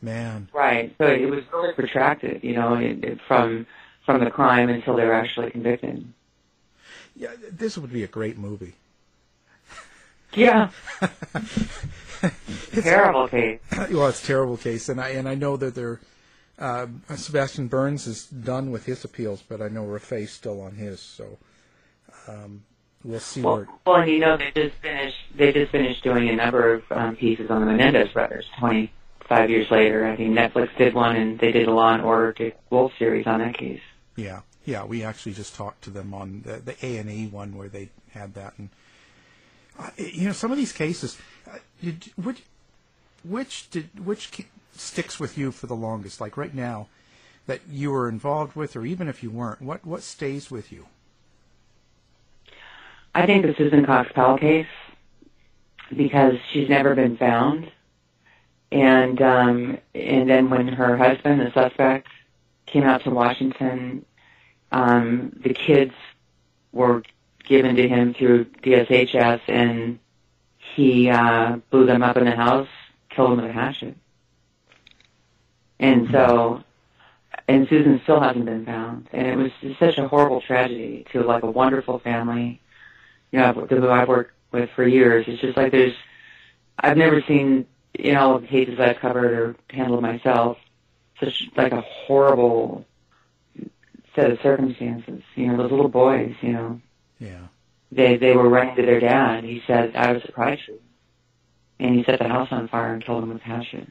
[0.00, 0.48] man.
[0.54, 0.94] Right.
[0.96, 3.66] So it was really protracted, you know, it, it, from
[4.06, 6.06] from the crime until they were actually convicted.
[7.16, 8.74] Yeah, this would be a great movie.
[10.34, 10.70] Yeah.
[12.72, 13.58] Terrible case.
[13.90, 16.00] well, it's a terrible case, and I and I know that they're
[16.62, 21.00] uh, Sebastian Burns is done with his appeals, but I know Rafay's still on his,
[21.00, 21.38] so
[22.28, 22.62] um,
[23.04, 23.68] we'll see Well, where.
[23.86, 25.16] well, you know, they just finished.
[25.36, 28.46] They just finished doing a number of um, pieces on the Menendez brothers.
[28.58, 28.92] Twenty
[29.28, 32.32] five years later, I think Netflix did one, and they did a Law and Order
[32.32, 33.80] Dick Wolf series on that case.
[34.16, 37.56] Yeah, yeah, we actually just talked to them on the the A and E one
[37.56, 38.68] where they had that, and
[39.78, 41.18] uh, you know some of these cases,
[41.50, 42.42] uh, did, which
[43.24, 44.30] which did which
[44.72, 46.20] sticks with you for the longest?
[46.20, 46.88] Like right now,
[47.46, 50.86] that you were involved with, or even if you weren't, what what stays with you?
[53.14, 54.66] I think the Susan Cox Powell case
[55.94, 57.70] because she's never been found,
[58.70, 62.08] and um, and then when her husband, the suspect,
[62.66, 64.04] came out to Washington,
[64.70, 65.92] um, the kids
[66.72, 67.02] were
[67.44, 69.98] given to him through DSHS, and
[70.74, 72.68] he uh, blew them up in the house,
[73.10, 73.96] killed them with a hatchet,
[75.82, 76.14] and mm-hmm.
[76.14, 76.64] so.
[77.48, 81.22] And Susan still hasn't been found, and it was just such a horrible tragedy to
[81.22, 82.60] like a wonderful family
[83.32, 85.24] you know, who I've worked with for years.
[85.26, 85.94] It's just like there's,
[86.78, 90.58] I've never seen in all of the cases I've covered or handled myself,
[91.18, 92.84] such like a horrible
[94.14, 95.22] set of circumstances.
[95.34, 96.80] You know, those little boys, you know,
[97.18, 97.46] Yeah,
[97.90, 99.44] they they were running to their dad.
[99.44, 100.62] He said I was surprised.
[101.80, 103.90] and he set the house on fire and killed them with passion.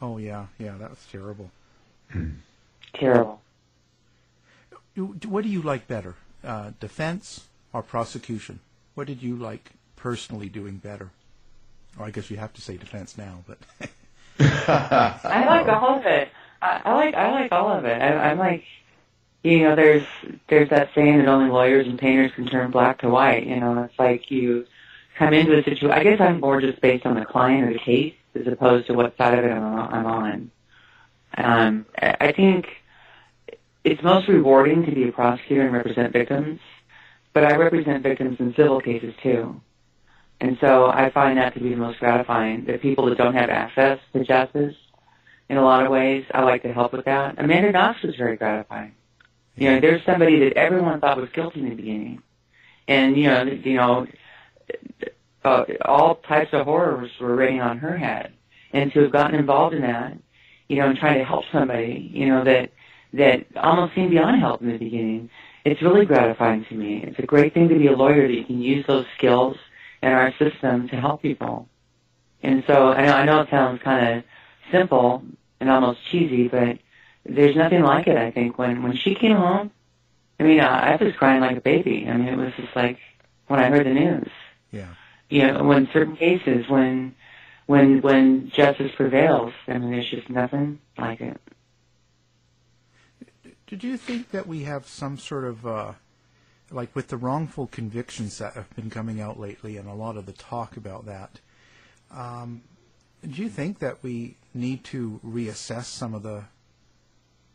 [0.00, 1.50] Oh yeah, yeah, that was terrible.
[2.94, 3.40] Terrible.
[4.96, 8.60] What do you like better, uh, defense or prosecution?
[8.94, 11.10] What did you like personally doing better?
[11.98, 13.58] Or I guess you have to say defense now, but
[14.40, 16.28] I like all of it.
[16.62, 18.00] I, I like I like all of it.
[18.00, 18.64] I, I'm like,
[19.42, 20.04] you know, there's
[20.48, 23.46] there's that saying that only lawyers and painters can turn black to white.
[23.46, 24.66] You know, it's like you
[25.18, 25.90] come into a situation.
[25.90, 28.94] I guess I'm more just based on the client or the case as opposed to
[28.94, 30.50] what side of it I'm, on-.
[31.36, 32.68] Um, I think
[33.84, 36.60] it's most rewarding to be a prosecutor and represent victims,
[37.32, 39.60] but I represent victims in civil cases too.
[40.40, 42.64] And so I find that to be the most gratifying.
[42.64, 44.74] The people that don't have access to justice,
[45.48, 47.36] in a lot of ways, I like to help with that.
[47.38, 48.92] Amanda Knox was very gratifying.
[49.54, 52.22] You know, there's somebody that everyone thought was guilty in the beginning,
[52.88, 54.06] and you know, you know,
[55.46, 58.32] uh, all types of horrors were raining on her head,
[58.72, 60.18] and to have gotten involved in that,
[60.68, 62.72] you know, and trying to help somebody, you know, that
[63.12, 65.30] that almost seemed beyond help in the beginning.
[65.64, 67.02] It's really gratifying to me.
[67.02, 69.56] It's a great thing to be a lawyer that you can use those skills
[70.02, 71.68] in our system to help people.
[72.42, 74.24] And so I know, I know it sounds kind of
[74.70, 75.22] simple
[75.60, 76.78] and almost cheesy, but
[77.24, 78.16] there's nothing like it.
[78.16, 79.70] I think when when she came home,
[80.38, 82.06] I mean, I, I was crying like a baby.
[82.08, 82.98] I mean, it was just like
[83.46, 84.28] when I heard the news.
[84.70, 84.94] yeah.
[85.28, 87.14] You know, when certain cases, when
[87.66, 91.40] when when justice prevails, I mean, there's just nothing like it.
[93.66, 95.92] Did you think that we have some sort of uh,
[96.70, 100.26] like with the wrongful convictions that have been coming out lately, and a lot of
[100.26, 101.40] the talk about that.
[102.10, 102.62] Um,
[103.28, 106.44] do you think that we need to reassess some of the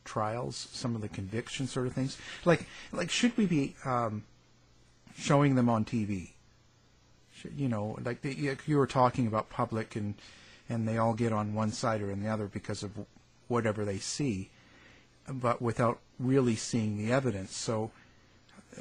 [0.03, 2.17] trials, some of the conviction sort of things?
[2.45, 4.23] Like, like should we be um,
[5.15, 6.31] showing them on TV?
[7.55, 10.15] You know, like the, you were talking about public and
[10.69, 12.91] and they all get on one side or on the other because of
[13.47, 14.49] whatever they see,
[15.27, 17.55] but without really seeing the evidence.
[17.55, 17.91] So,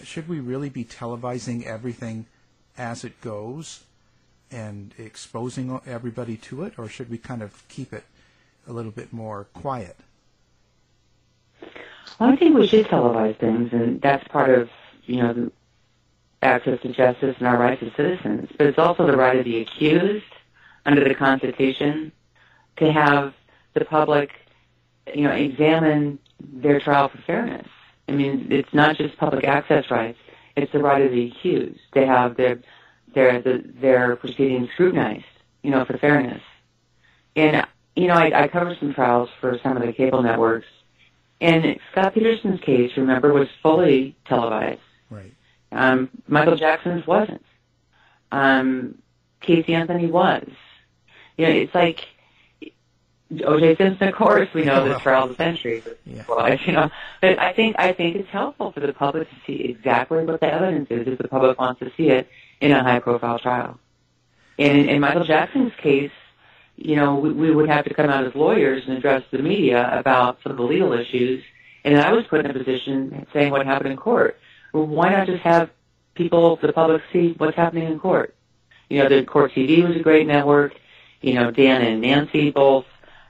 [0.04, 2.26] should we really be televising everything
[2.78, 3.84] as it goes
[4.50, 8.04] and exposing everybody to it, or should we kind of keep it
[8.68, 9.96] a little bit more quiet?
[12.20, 14.68] I think we should televise things, and that's part of
[15.06, 15.50] you know
[16.42, 18.48] access to justice and our rights as citizens.
[18.56, 20.24] But it's also the right of the accused
[20.86, 22.12] under the Constitution
[22.76, 23.34] to have
[23.74, 24.30] the public,
[25.14, 27.66] you know, examine their trial for fairness.
[28.08, 30.18] I mean, it's not just public access rights;
[30.56, 32.58] it's the right of the accused to have their
[33.14, 35.24] their the, their proceedings scrutinized,
[35.62, 36.42] you know, for fairness.
[37.36, 40.66] And you know, I, I covered some trials for some of the cable networks,
[41.40, 44.80] and Scott Peterson's case, remember, was fully televised.
[45.10, 45.32] Right.
[45.72, 47.44] Um, Michael Jackson's wasn't.
[48.32, 48.98] Um,
[49.40, 50.48] Casey Anthony was.
[51.36, 52.06] You know, it's like
[53.44, 53.76] O.J.
[53.76, 55.82] Simpson, of course, we know the trial of the century.
[56.04, 56.24] Yeah.
[56.66, 60.24] You know, but I think I think it's helpful for the public to see exactly
[60.24, 62.28] what the evidence is if the public wants to see it
[62.60, 63.78] in a high-profile trial.
[64.58, 66.10] And in, in Michael Jackson's case,
[66.76, 69.88] you know, we, we would have to come out as lawyers and address the media
[69.98, 71.42] about some of the legal issues.
[71.84, 74.38] And I was put in a position saying what happened in court.
[74.72, 75.70] Well, why not just have
[76.14, 78.34] people, the public, see what's happening in court?
[78.88, 80.74] You know, the Court TV was a great network.
[81.20, 82.86] You know, Dan and Nancy both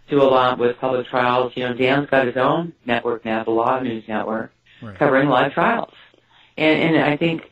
[0.09, 1.53] do a lot with public trials.
[1.55, 4.97] You know, Dan's got his own network now, the LawNewz Network, Right.
[4.99, 5.93] covering live trials.
[6.57, 7.51] And, and I think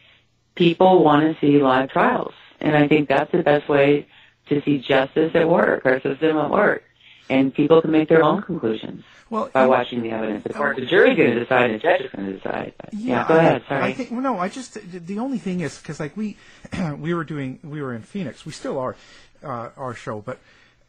[0.54, 2.32] people want to see live trials.
[2.60, 4.06] And I think that's the best way
[4.48, 6.82] to see justice at work, our system at work.
[7.30, 10.46] And people can make their own conclusions Well, by you- watching the evidence.
[10.46, 12.72] Of course, the jury's going to decide and the judge is going to decide.
[12.78, 13.62] But, yeah, go ahead.
[13.68, 13.82] Sorry.
[13.84, 14.38] I think well, no.
[14.38, 16.36] I just the- the only thing is because like we
[16.98, 18.46] we were doing we were in Phoenix.
[18.46, 18.96] We still are
[19.44, 20.38] uh, our show, but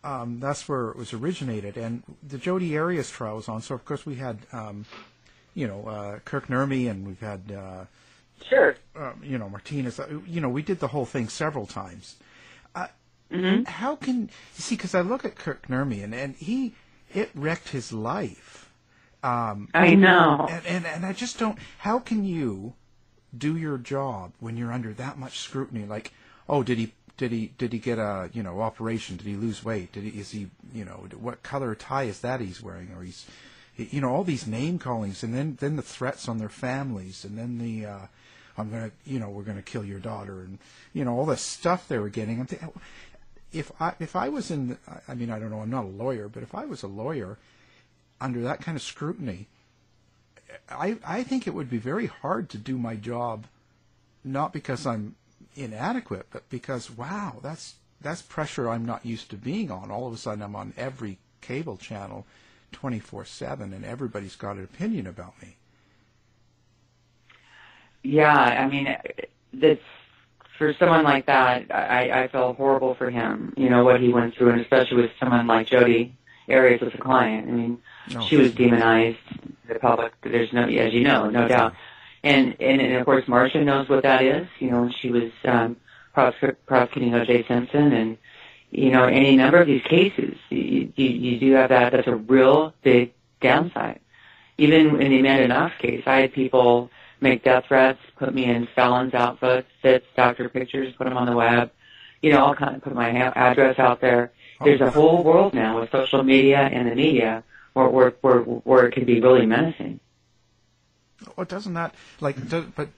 [0.04, 1.76] um, that's where it was originated.
[1.76, 3.62] And the Jodi Arias trial was on.
[3.62, 4.86] So of course we had um,
[5.54, 7.84] you know uh, Kirk Nurmi and we've had uh,
[8.50, 8.76] sure.
[8.96, 10.00] um, you know Martinez.
[10.00, 12.16] uh, You know we did the whole thing several times.
[13.32, 13.64] Mm-hmm.
[13.66, 14.76] How can you see?
[14.76, 16.74] Because I look at Kirk Nurmi and, and he
[17.14, 18.72] it wrecked his life.
[19.22, 20.48] Um, I know.
[20.50, 21.58] and, and and I just don't.
[21.80, 22.74] How can you
[23.38, 25.86] do your job when you're under that much scrutiny?
[25.86, 26.14] Like,
[26.48, 29.18] oh, did he did he did he get a you know operation?
[29.18, 29.92] Did he lose weight?
[29.92, 32.92] Did he is he you know what color tie is that he's wearing?
[32.96, 33.26] Or he's
[33.76, 37.38] you know all these name callings, and then then the threats on their families, and
[37.38, 38.08] then the uh,
[38.58, 40.60] I'm gonna you know we're gonna kill your daughter, and
[40.94, 42.40] you know all the stuff they were getting.
[42.40, 42.72] I'm thinking,
[43.52, 46.28] if I if I was in, I mean I don't know, I'm not a lawyer,
[46.28, 47.38] but if I was a lawyer
[48.22, 49.48] under that kind of scrutiny,
[50.70, 53.46] I I think it would be very hard to do my job,
[54.24, 55.16] not because I'm
[55.56, 59.92] inadequate, but because wow, that's that's pressure I'm not used to being on.
[59.92, 62.26] All of a sudden, I'm on every cable channel,
[62.72, 65.56] twenty four seven, and everybody's got an opinion about me.
[68.04, 68.96] Yeah, I mean,
[69.54, 69.82] that's
[70.60, 71.74] for someone like that.
[71.74, 73.54] I, I felt horrible for him.
[73.58, 76.14] You know what he went through, and especially with someone like Jodi
[76.50, 77.48] Arias as a client.
[77.48, 77.82] I mean,
[78.28, 79.18] she was demonized.
[79.68, 81.74] The public, there's no, as you know, no doubt.
[82.24, 84.48] And and, and of course, Marcia knows what that is.
[84.60, 85.78] You know, she was um,
[86.16, 87.48] prosec- prosecuting O.J.
[87.48, 88.18] Simpson, and
[88.70, 91.94] you know, any number of these cases, you, you, you do have that.
[91.94, 94.02] That's a real big downside.
[94.58, 96.92] Even in the Amanda Knox case, I had people
[97.22, 99.68] make death threats, put me in felons' outfits,
[100.16, 101.72] doctor pictures, put them on the web,
[102.22, 104.32] you know, all kind of put my address out there.
[104.64, 108.88] There's a whole world now with social media and the media where where where, where
[108.88, 110.00] it can be really menacing.
[111.36, 112.50] Well, doesn't that like?
[112.50, 112.90] Do, but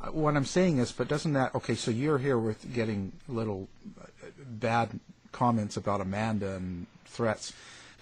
[0.00, 1.74] uh, what I'm saying is, but doesn't that okay?
[1.74, 3.68] So you're here with getting little
[4.00, 4.06] uh,
[4.38, 5.00] bad
[5.32, 7.52] comments about Amanda and threats.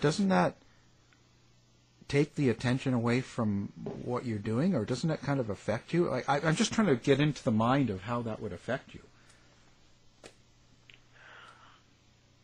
[0.01, 0.57] Doesn't that
[2.09, 3.72] take the attention away from
[4.05, 6.09] what you're doing, or doesn't that kind of affect you?
[6.09, 8.94] Like, I, I'm just trying to get into the mind of how that would affect
[8.94, 9.00] you.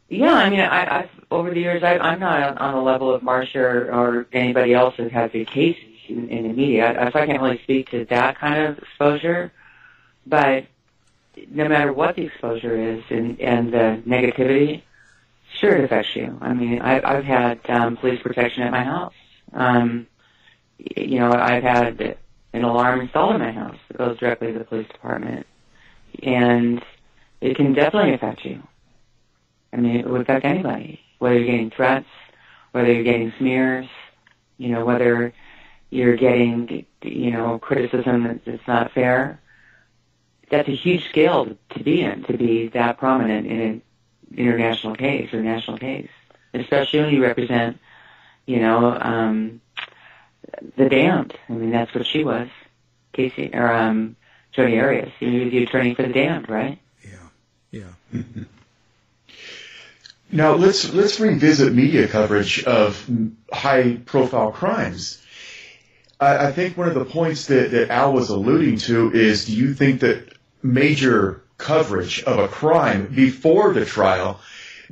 [0.08, 3.22] Yeah, I mean, I, I've over the years, I, I'm not on the level of
[3.22, 7.00] Marcia or, or anybody else that has the cases in, in the media.
[7.00, 9.52] I, so I can't really speak to that kind of exposure.
[10.26, 10.66] But
[11.48, 14.82] no matter what the exposure is and, and the negativity,
[15.54, 16.36] sure it affects you.
[16.40, 19.14] I mean, I, I've had um, police protection at my house.
[19.52, 20.06] Um,
[20.78, 22.16] you know, I've had
[22.52, 25.46] an alarm installed in my house that goes directly to the police department.
[26.22, 26.82] And
[27.40, 28.62] it can definitely affect you.
[29.72, 32.08] I mean, it would affect anybody, whether you're getting threats,
[32.72, 33.86] whether you're getting smears,
[34.58, 35.32] you know, whether
[35.90, 39.40] you're getting, you know, criticism that's not fair.
[40.50, 43.82] That's a huge scale to be in, to be that prominent in an
[44.36, 46.10] international case or national case,
[46.54, 47.78] especially when you represent,
[48.50, 49.60] you know, um,
[50.76, 51.34] the damned.
[51.48, 52.48] I mean, that's what she was,
[53.12, 54.16] Casey or um,
[54.52, 55.12] Jodi Arias.
[55.20, 56.78] He was the attorney for the damned, right?
[57.04, 58.22] Yeah, yeah.
[60.32, 63.04] Now let's let's revisit media coverage of
[63.52, 65.20] high-profile crimes.
[66.20, 69.56] I, I think one of the points that, that Al was alluding to is: Do
[69.56, 70.32] you think that
[70.62, 74.38] major coverage of a crime before the trial,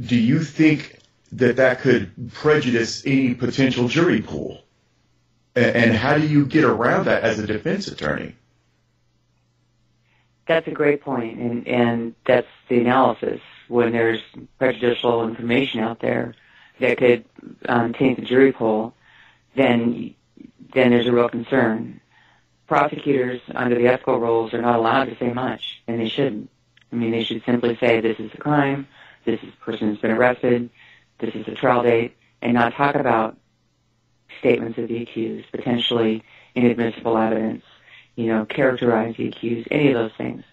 [0.00, 0.97] do you think
[1.32, 4.62] that that could prejudice any potential jury pool?
[5.54, 8.36] And, how do you get around that as a defense attorney?
[10.46, 14.20] That's a great point, and and that's the analysis when there's
[14.58, 16.34] prejudicial information out there
[16.80, 17.24] that could
[17.68, 18.94] um, taint the jury pool,
[19.54, 20.14] then
[20.72, 22.00] then there's a real concern.
[22.66, 26.50] Prosecutors under the ethical rules are not allowed to say much, and they shouldn't.
[26.92, 28.86] I mean, they should simply say this is a crime,
[29.24, 30.70] this is, person has been arrested,
[31.18, 33.36] this is a trial date, and not talk about
[34.38, 36.22] statements of the accused, potentially
[36.54, 37.64] inadmissible evidence,
[38.16, 40.44] you know, characterize the accused, any of those things.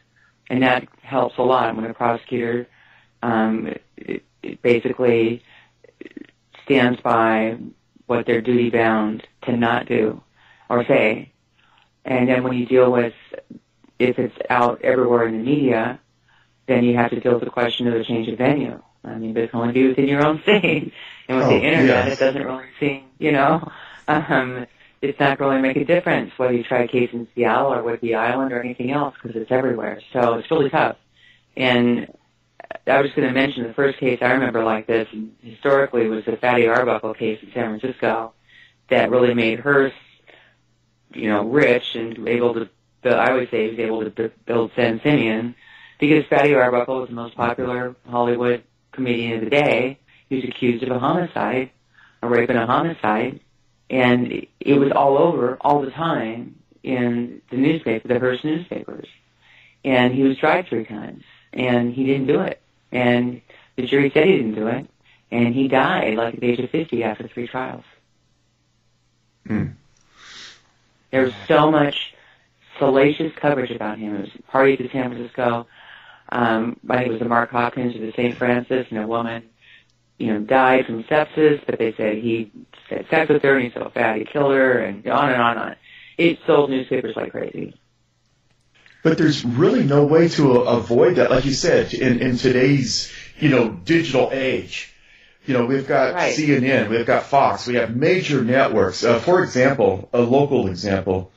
[0.49, 2.67] And that helps a lot when a prosecutor
[3.23, 5.43] um, it, it basically
[6.63, 7.57] stands by
[8.05, 10.21] what they're duty bound to not do
[10.69, 11.31] or say.
[12.03, 13.13] And then when you deal with,
[13.97, 15.99] if it's out everywhere in the media,
[16.67, 18.81] then you have to deal with the question of the change of venue.
[19.05, 20.93] I mean, but it can only be within your own state.
[21.27, 22.13] And with oh, the internet, yes.
[22.13, 23.71] it doesn't really seem, you know,
[24.07, 24.67] um,
[25.01, 27.81] it's not going to make a difference whether you try a case in Seattle or
[27.81, 29.99] Whidbey Island or anything else because it's everywhere.
[30.13, 30.97] So it's really tough.
[31.57, 32.13] And
[32.87, 35.07] I was going to mention the first case I remember like this
[35.41, 38.33] historically was the Fatty Arbuckle case in San Francisco
[38.89, 39.95] that really made Hearst,
[41.13, 42.69] you know, rich and able to,
[43.09, 45.55] I would say, he was able to build San Simeon
[45.99, 48.63] because Fatty Arbuckle was the most popular Hollywood
[48.95, 49.99] comedian of the day.
[50.29, 51.71] He was accused of a homicide,
[52.21, 53.39] a rape and a homicide,
[53.89, 59.07] and it was all over all the time in the newspaper, the Hearst newspapers.
[59.83, 61.23] And he was tried three times,
[61.53, 62.59] and he didn't do it.
[62.91, 63.41] And
[63.75, 64.87] the jury said he didn't do it,
[65.31, 67.83] and he died like at the age of 50 after three trials.
[69.47, 69.73] Mm.
[71.11, 72.15] There was so much
[72.79, 74.15] salacious coverage about him.
[74.15, 75.67] It was parties in San Francisco.
[76.35, 78.35] Um, I think it was the Mark Hopkins of the St.
[78.35, 79.43] Francis, and a woman,
[80.17, 82.51] you know, died from sepsis, but they said he
[82.89, 85.51] had sex with her and he's so fat he killed her, and on and on
[85.51, 85.75] and on.
[86.17, 87.79] It sold newspapers like crazy.
[89.01, 91.31] But there's really no way to avoid that.
[91.31, 94.93] Like you said, in, in today's, you know, digital age,
[95.45, 96.35] you know, we've got Right.
[96.35, 99.05] CNN, we've got Fox, we have major networks.
[99.05, 101.31] Uh, for example, a local example,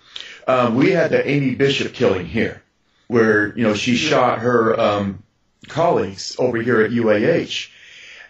[0.49, 2.62] um, we had the Amy Bishop killing here,
[3.09, 5.23] where, you know, she shot her um,
[5.67, 7.71] colleagues over here at UAH.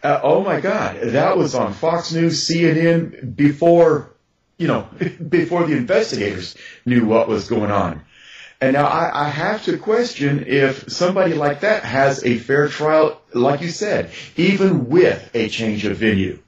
[0.03, 4.14] Uh, oh my God, that was on Fox News, CNN, before,
[4.57, 4.89] you know,
[5.29, 6.57] before the investigators
[6.87, 8.03] knew what was going on.
[8.61, 13.20] And now I, I have to question if somebody like that has a fair trial,
[13.33, 16.41] like you said, even with a change of venue.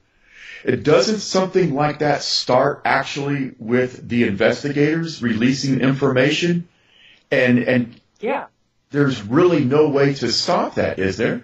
[0.63, 6.67] It doesn't something like that start actually with the investigators releasing information?
[7.31, 8.45] And, and Yeah.
[8.91, 11.43] there's really no way to stop that, is there?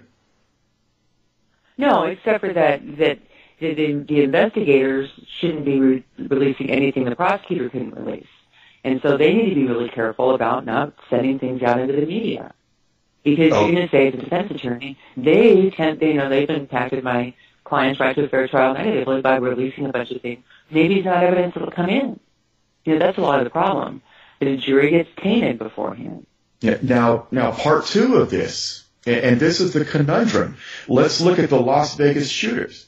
[1.76, 3.18] No, except for that that
[3.60, 8.26] the, the, investigators shouldn't be re- releasing anything the prosecutor couldn't release,
[8.84, 12.06] and so they need to be really careful about not sending things out into the
[12.06, 12.52] media,
[13.24, 13.66] because Oh.
[13.66, 17.02] you're going to say as a defense attorney, they tend, they, you know, they've impacted
[17.02, 20.42] my client's right to a fair trial negatively by releasing a bunch of things.
[20.70, 22.18] Maybe it's not evidence that'll come in.
[22.84, 24.02] You know, that's a lot of the problem.
[24.40, 26.26] The jury gets tainted beforehand.
[26.62, 30.56] Now, now part two of this, and this is the conundrum.
[30.88, 32.86] Let's look at the Las Vegas shooters.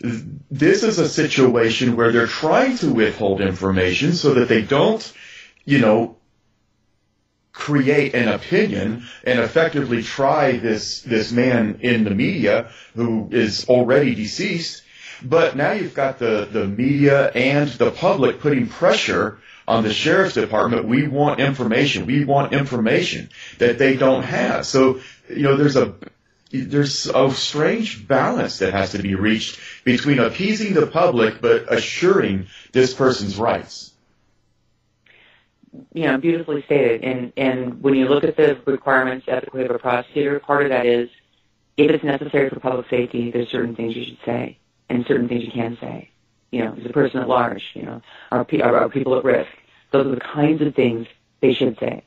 [0.00, 5.12] This is a situation where they're trying to withhold information so that they don't,
[5.64, 6.16] you know,
[7.52, 14.16] create an opinion and effectively try this, this man in the media who is already
[14.16, 14.82] deceased.
[15.22, 20.34] But now you've got the, the media and the public putting pressure on the sheriff's
[20.34, 20.86] department.
[20.86, 22.06] We want information.
[22.06, 24.66] We want information that they don't have.
[24.66, 25.94] So, you know, there's a,
[26.50, 32.46] there's a strange balance that has to be reached between appeasing the public but assuring
[32.72, 33.92] this person's rights.
[35.92, 37.04] you know, beautifully stated.
[37.04, 40.86] And and when you look at the requirements ethically of a prosecutor, part of that
[40.86, 41.08] is
[41.76, 44.58] if it's necessary for public safety, there's certain things you should say
[44.88, 46.10] and certain things you can say.
[46.50, 49.50] You know, a person at large, you know, are, are, are people at risk?
[49.90, 51.06] Those are the kinds of things
[51.40, 52.04] they should say.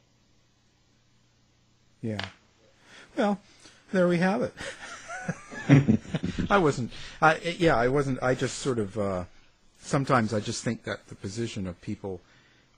[2.01, 2.25] Yeah.
[3.15, 3.39] Well,
[3.91, 4.53] there we have it.
[6.49, 6.91] I wasn't.
[7.21, 8.21] I yeah, I wasn't.
[8.23, 8.97] I just sort of.
[8.97, 9.23] Uh,
[9.79, 12.21] sometimes I just think that the position of people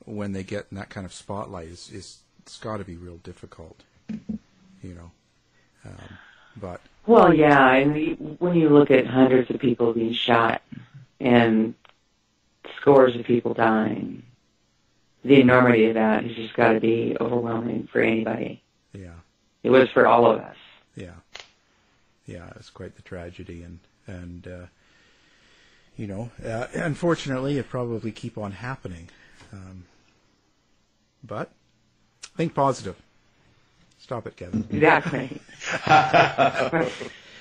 [0.06, 3.18] when they get in that kind of spotlight is is it's got to be real
[3.18, 3.84] difficult.
[4.10, 5.12] You know.
[5.86, 6.18] Um,
[6.58, 10.62] but well, yeah, and when you look at hundreds of people being shot
[11.20, 11.74] and
[12.80, 14.24] scores of people dying,
[15.24, 18.62] the enormity of that has just got to be overwhelming for anybody.
[18.94, 19.16] Yeah.
[19.64, 20.56] It was for all of us.
[20.96, 21.16] Yeah.
[22.26, 24.66] Yeah, it's quite the tragedy, and and uh,
[25.98, 29.10] you know, uh, unfortunately, it probably keep on happening.
[29.52, 29.86] Um,
[31.24, 31.50] but
[32.38, 32.96] think positive.
[33.98, 34.66] Stop it, Kevin.
[34.70, 35.42] Exactly.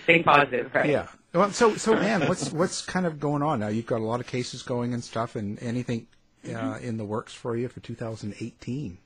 [0.07, 0.89] think positive, right?
[0.89, 1.09] Yeah.
[1.35, 3.69] Well, so so Anne, what's what's kind of going on now?
[3.69, 6.07] You've got a lot of cases going and stuff, and anything
[6.45, 6.85] uh, mm-hmm.
[6.85, 8.99] in the works for you for 2018?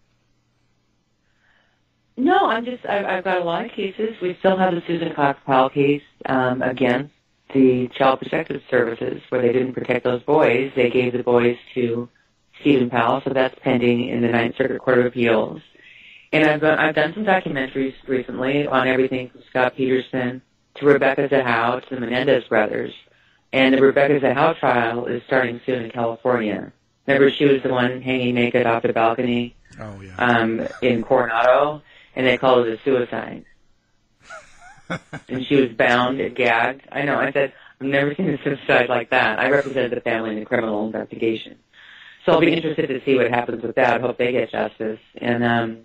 [2.17, 4.15] No, I'm just, I've, I've got a lot of cases.
[4.21, 7.13] We still have the Susan Cox Powell case um, against
[7.55, 10.73] the Child Protective Services, where they didn't protect those boys.
[10.77, 12.09] They gave the boys to
[12.61, 15.61] Stephen Powell, so that's pending in the Ninth Circuit Court of Appeals.
[16.33, 20.43] And I've, I've done some documentaries recently on everything from Scott Peterson
[20.77, 22.93] to Rebecca Zahau to the Menendez brothers.
[23.53, 26.73] And the Rebecca Zahau trial is starting soon in California.
[27.07, 30.15] Remember, she was the one hanging naked off the balcony oh, yeah.
[30.17, 31.83] um, in Coronado?
[32.15, 33.45] and they called it a suicide.
[35.29, 36.83] and she was bound and gagged.
[36.91, 37.19] I know.
[37.19, 39.39] I said, I've never seen a suicide like that.
[39.39, 41.57] I represented the family in the criminal investigation.
[42.25, 44.01] So I'll be interested to see what happens with that.
[44.01, 45.01] Hope they get justice.
[45.17, 45.79] And um,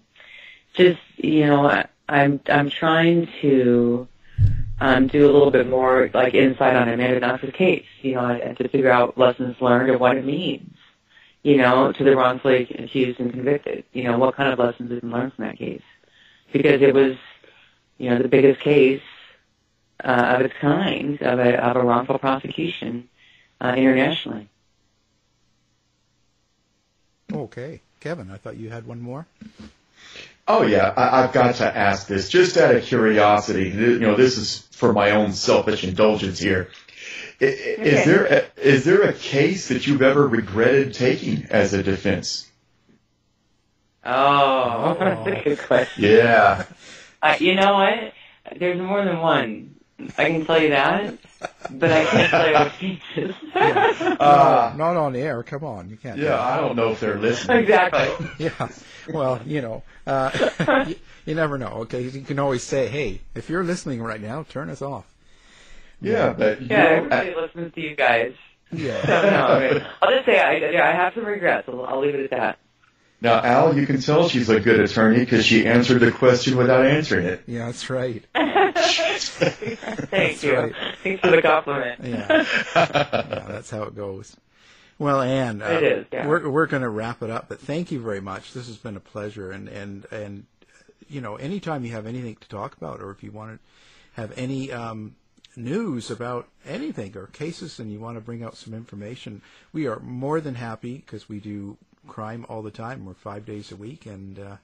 [0.74, 4.08] just you know, I, I'm I'm trying to
[4.80, 7.86] um, do a little bit more like insight on Amanda Knox's case.
[8.02, 10.74] You know, and to figure out lessons learned and what it means.
[11.44, 13.86] You know, to the wrongfully accused and convicted.
[13.94, 15.82] You know, what kind of lessons did learn from that case?
[16.52, 17.16] because it was,
[17.98, 19.02] you know, the biggest case
[20.04, 23.10] uh, of its kind of a, of a wrongful prosecution
[23.62, 24.50] uh, internationally.
[27.32, 29.28] Okay, Kevin, I thought you had one more.
[30.48, 33.70] Oh yeah, I, have got to ask this just out of curiosity.
[33.70, 36.70] You know, this is for my own selfish indulgence here.
[37.40, 37.82] Is, okay.
[37.82, 42.50] is there a, is there a case that you've ever regretted taking as a defense?
[44.06, 46.04] Oh, that's a good question.
[46.06, 46.66] Yeah.
[47.22, 48.14] Uh, you know what?
[48.58, 49.77] There's more than one.
[50.18, 51.18] I can tell you that,
[51.72, 53.36] but I can't tell you what cases.
[53.56, 55.42] uh, not on the air.
[55.44, 56.18] Come on, you can't.
[56.20, 57.58] Yeah, I don't know if they're listening.
[57.58, 58.28] Exactly.
[58.46, 58.70] yeah.
[59.12, 60.96] Well, you know, uh, you,
[61.26, 61.70] you, never know.
[61.82, 65.06] Okay, you can always say, "Hey, if you're listening right now, turn us off."
[66.00, 68.34] Yeah, but yeah, everybody listens to you guys.
[68.72, 69.02] Yeah.
[69.06, 71.70] So, no, I mean, I'll just say I, yeah, I have some regrets.
[71.70, 72.60] I'll, I'll leave it at that.
[73.20, 76.86] Now, Al, you can tell she's a good attorney because she answered the question without
[76.86, 77.44] answering it.
[77.48, 78.24] Yeah, that's right.
[78.36, 80.56] Thank that's you.
[80.56, 80.74] Right.
[81.04, 82.00] Thanks for the compliment.
[82.04, 82.46] Yeah.
[82.76, 84.38] yeah, that's how it goes.
[85.00, 86.28] Well, Anne, uh, it is, yeah.
[86.28, 88.54] we're we're going to wrap it up, but thank you very much.
[88.54, 90.46] This has been a pleasure, and and and
[91.08, 94.34] you know, anytime you have anything to talk about, or if you want to have
[94.36, 95.16] any um,
[95.56, 99.42] news about anything or cases, and you want to bring out some information,
[99.72, 101.78] we are more than happy because we do
[102.08, 103.06] crime all the time.
[103.06, 104.58] We're five days a week, and uh,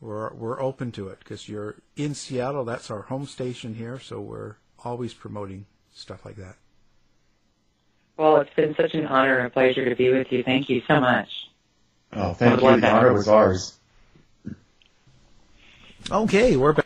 [0.00, 2.64] we're we're open to it because you're in Seattle.
[2.64, 6.56] That's our home station here, so we're always promoting stuff like that.
[8.16, 10.42] Well, it's been such an honor and a pleasure to be with you.
[10.42, 11.28] Thank you so much.
[12.12, 12.80] Oh, thank you.
[12.80, 13.74] The honor was ours.
[16.10, 16.85] Okay, we're back.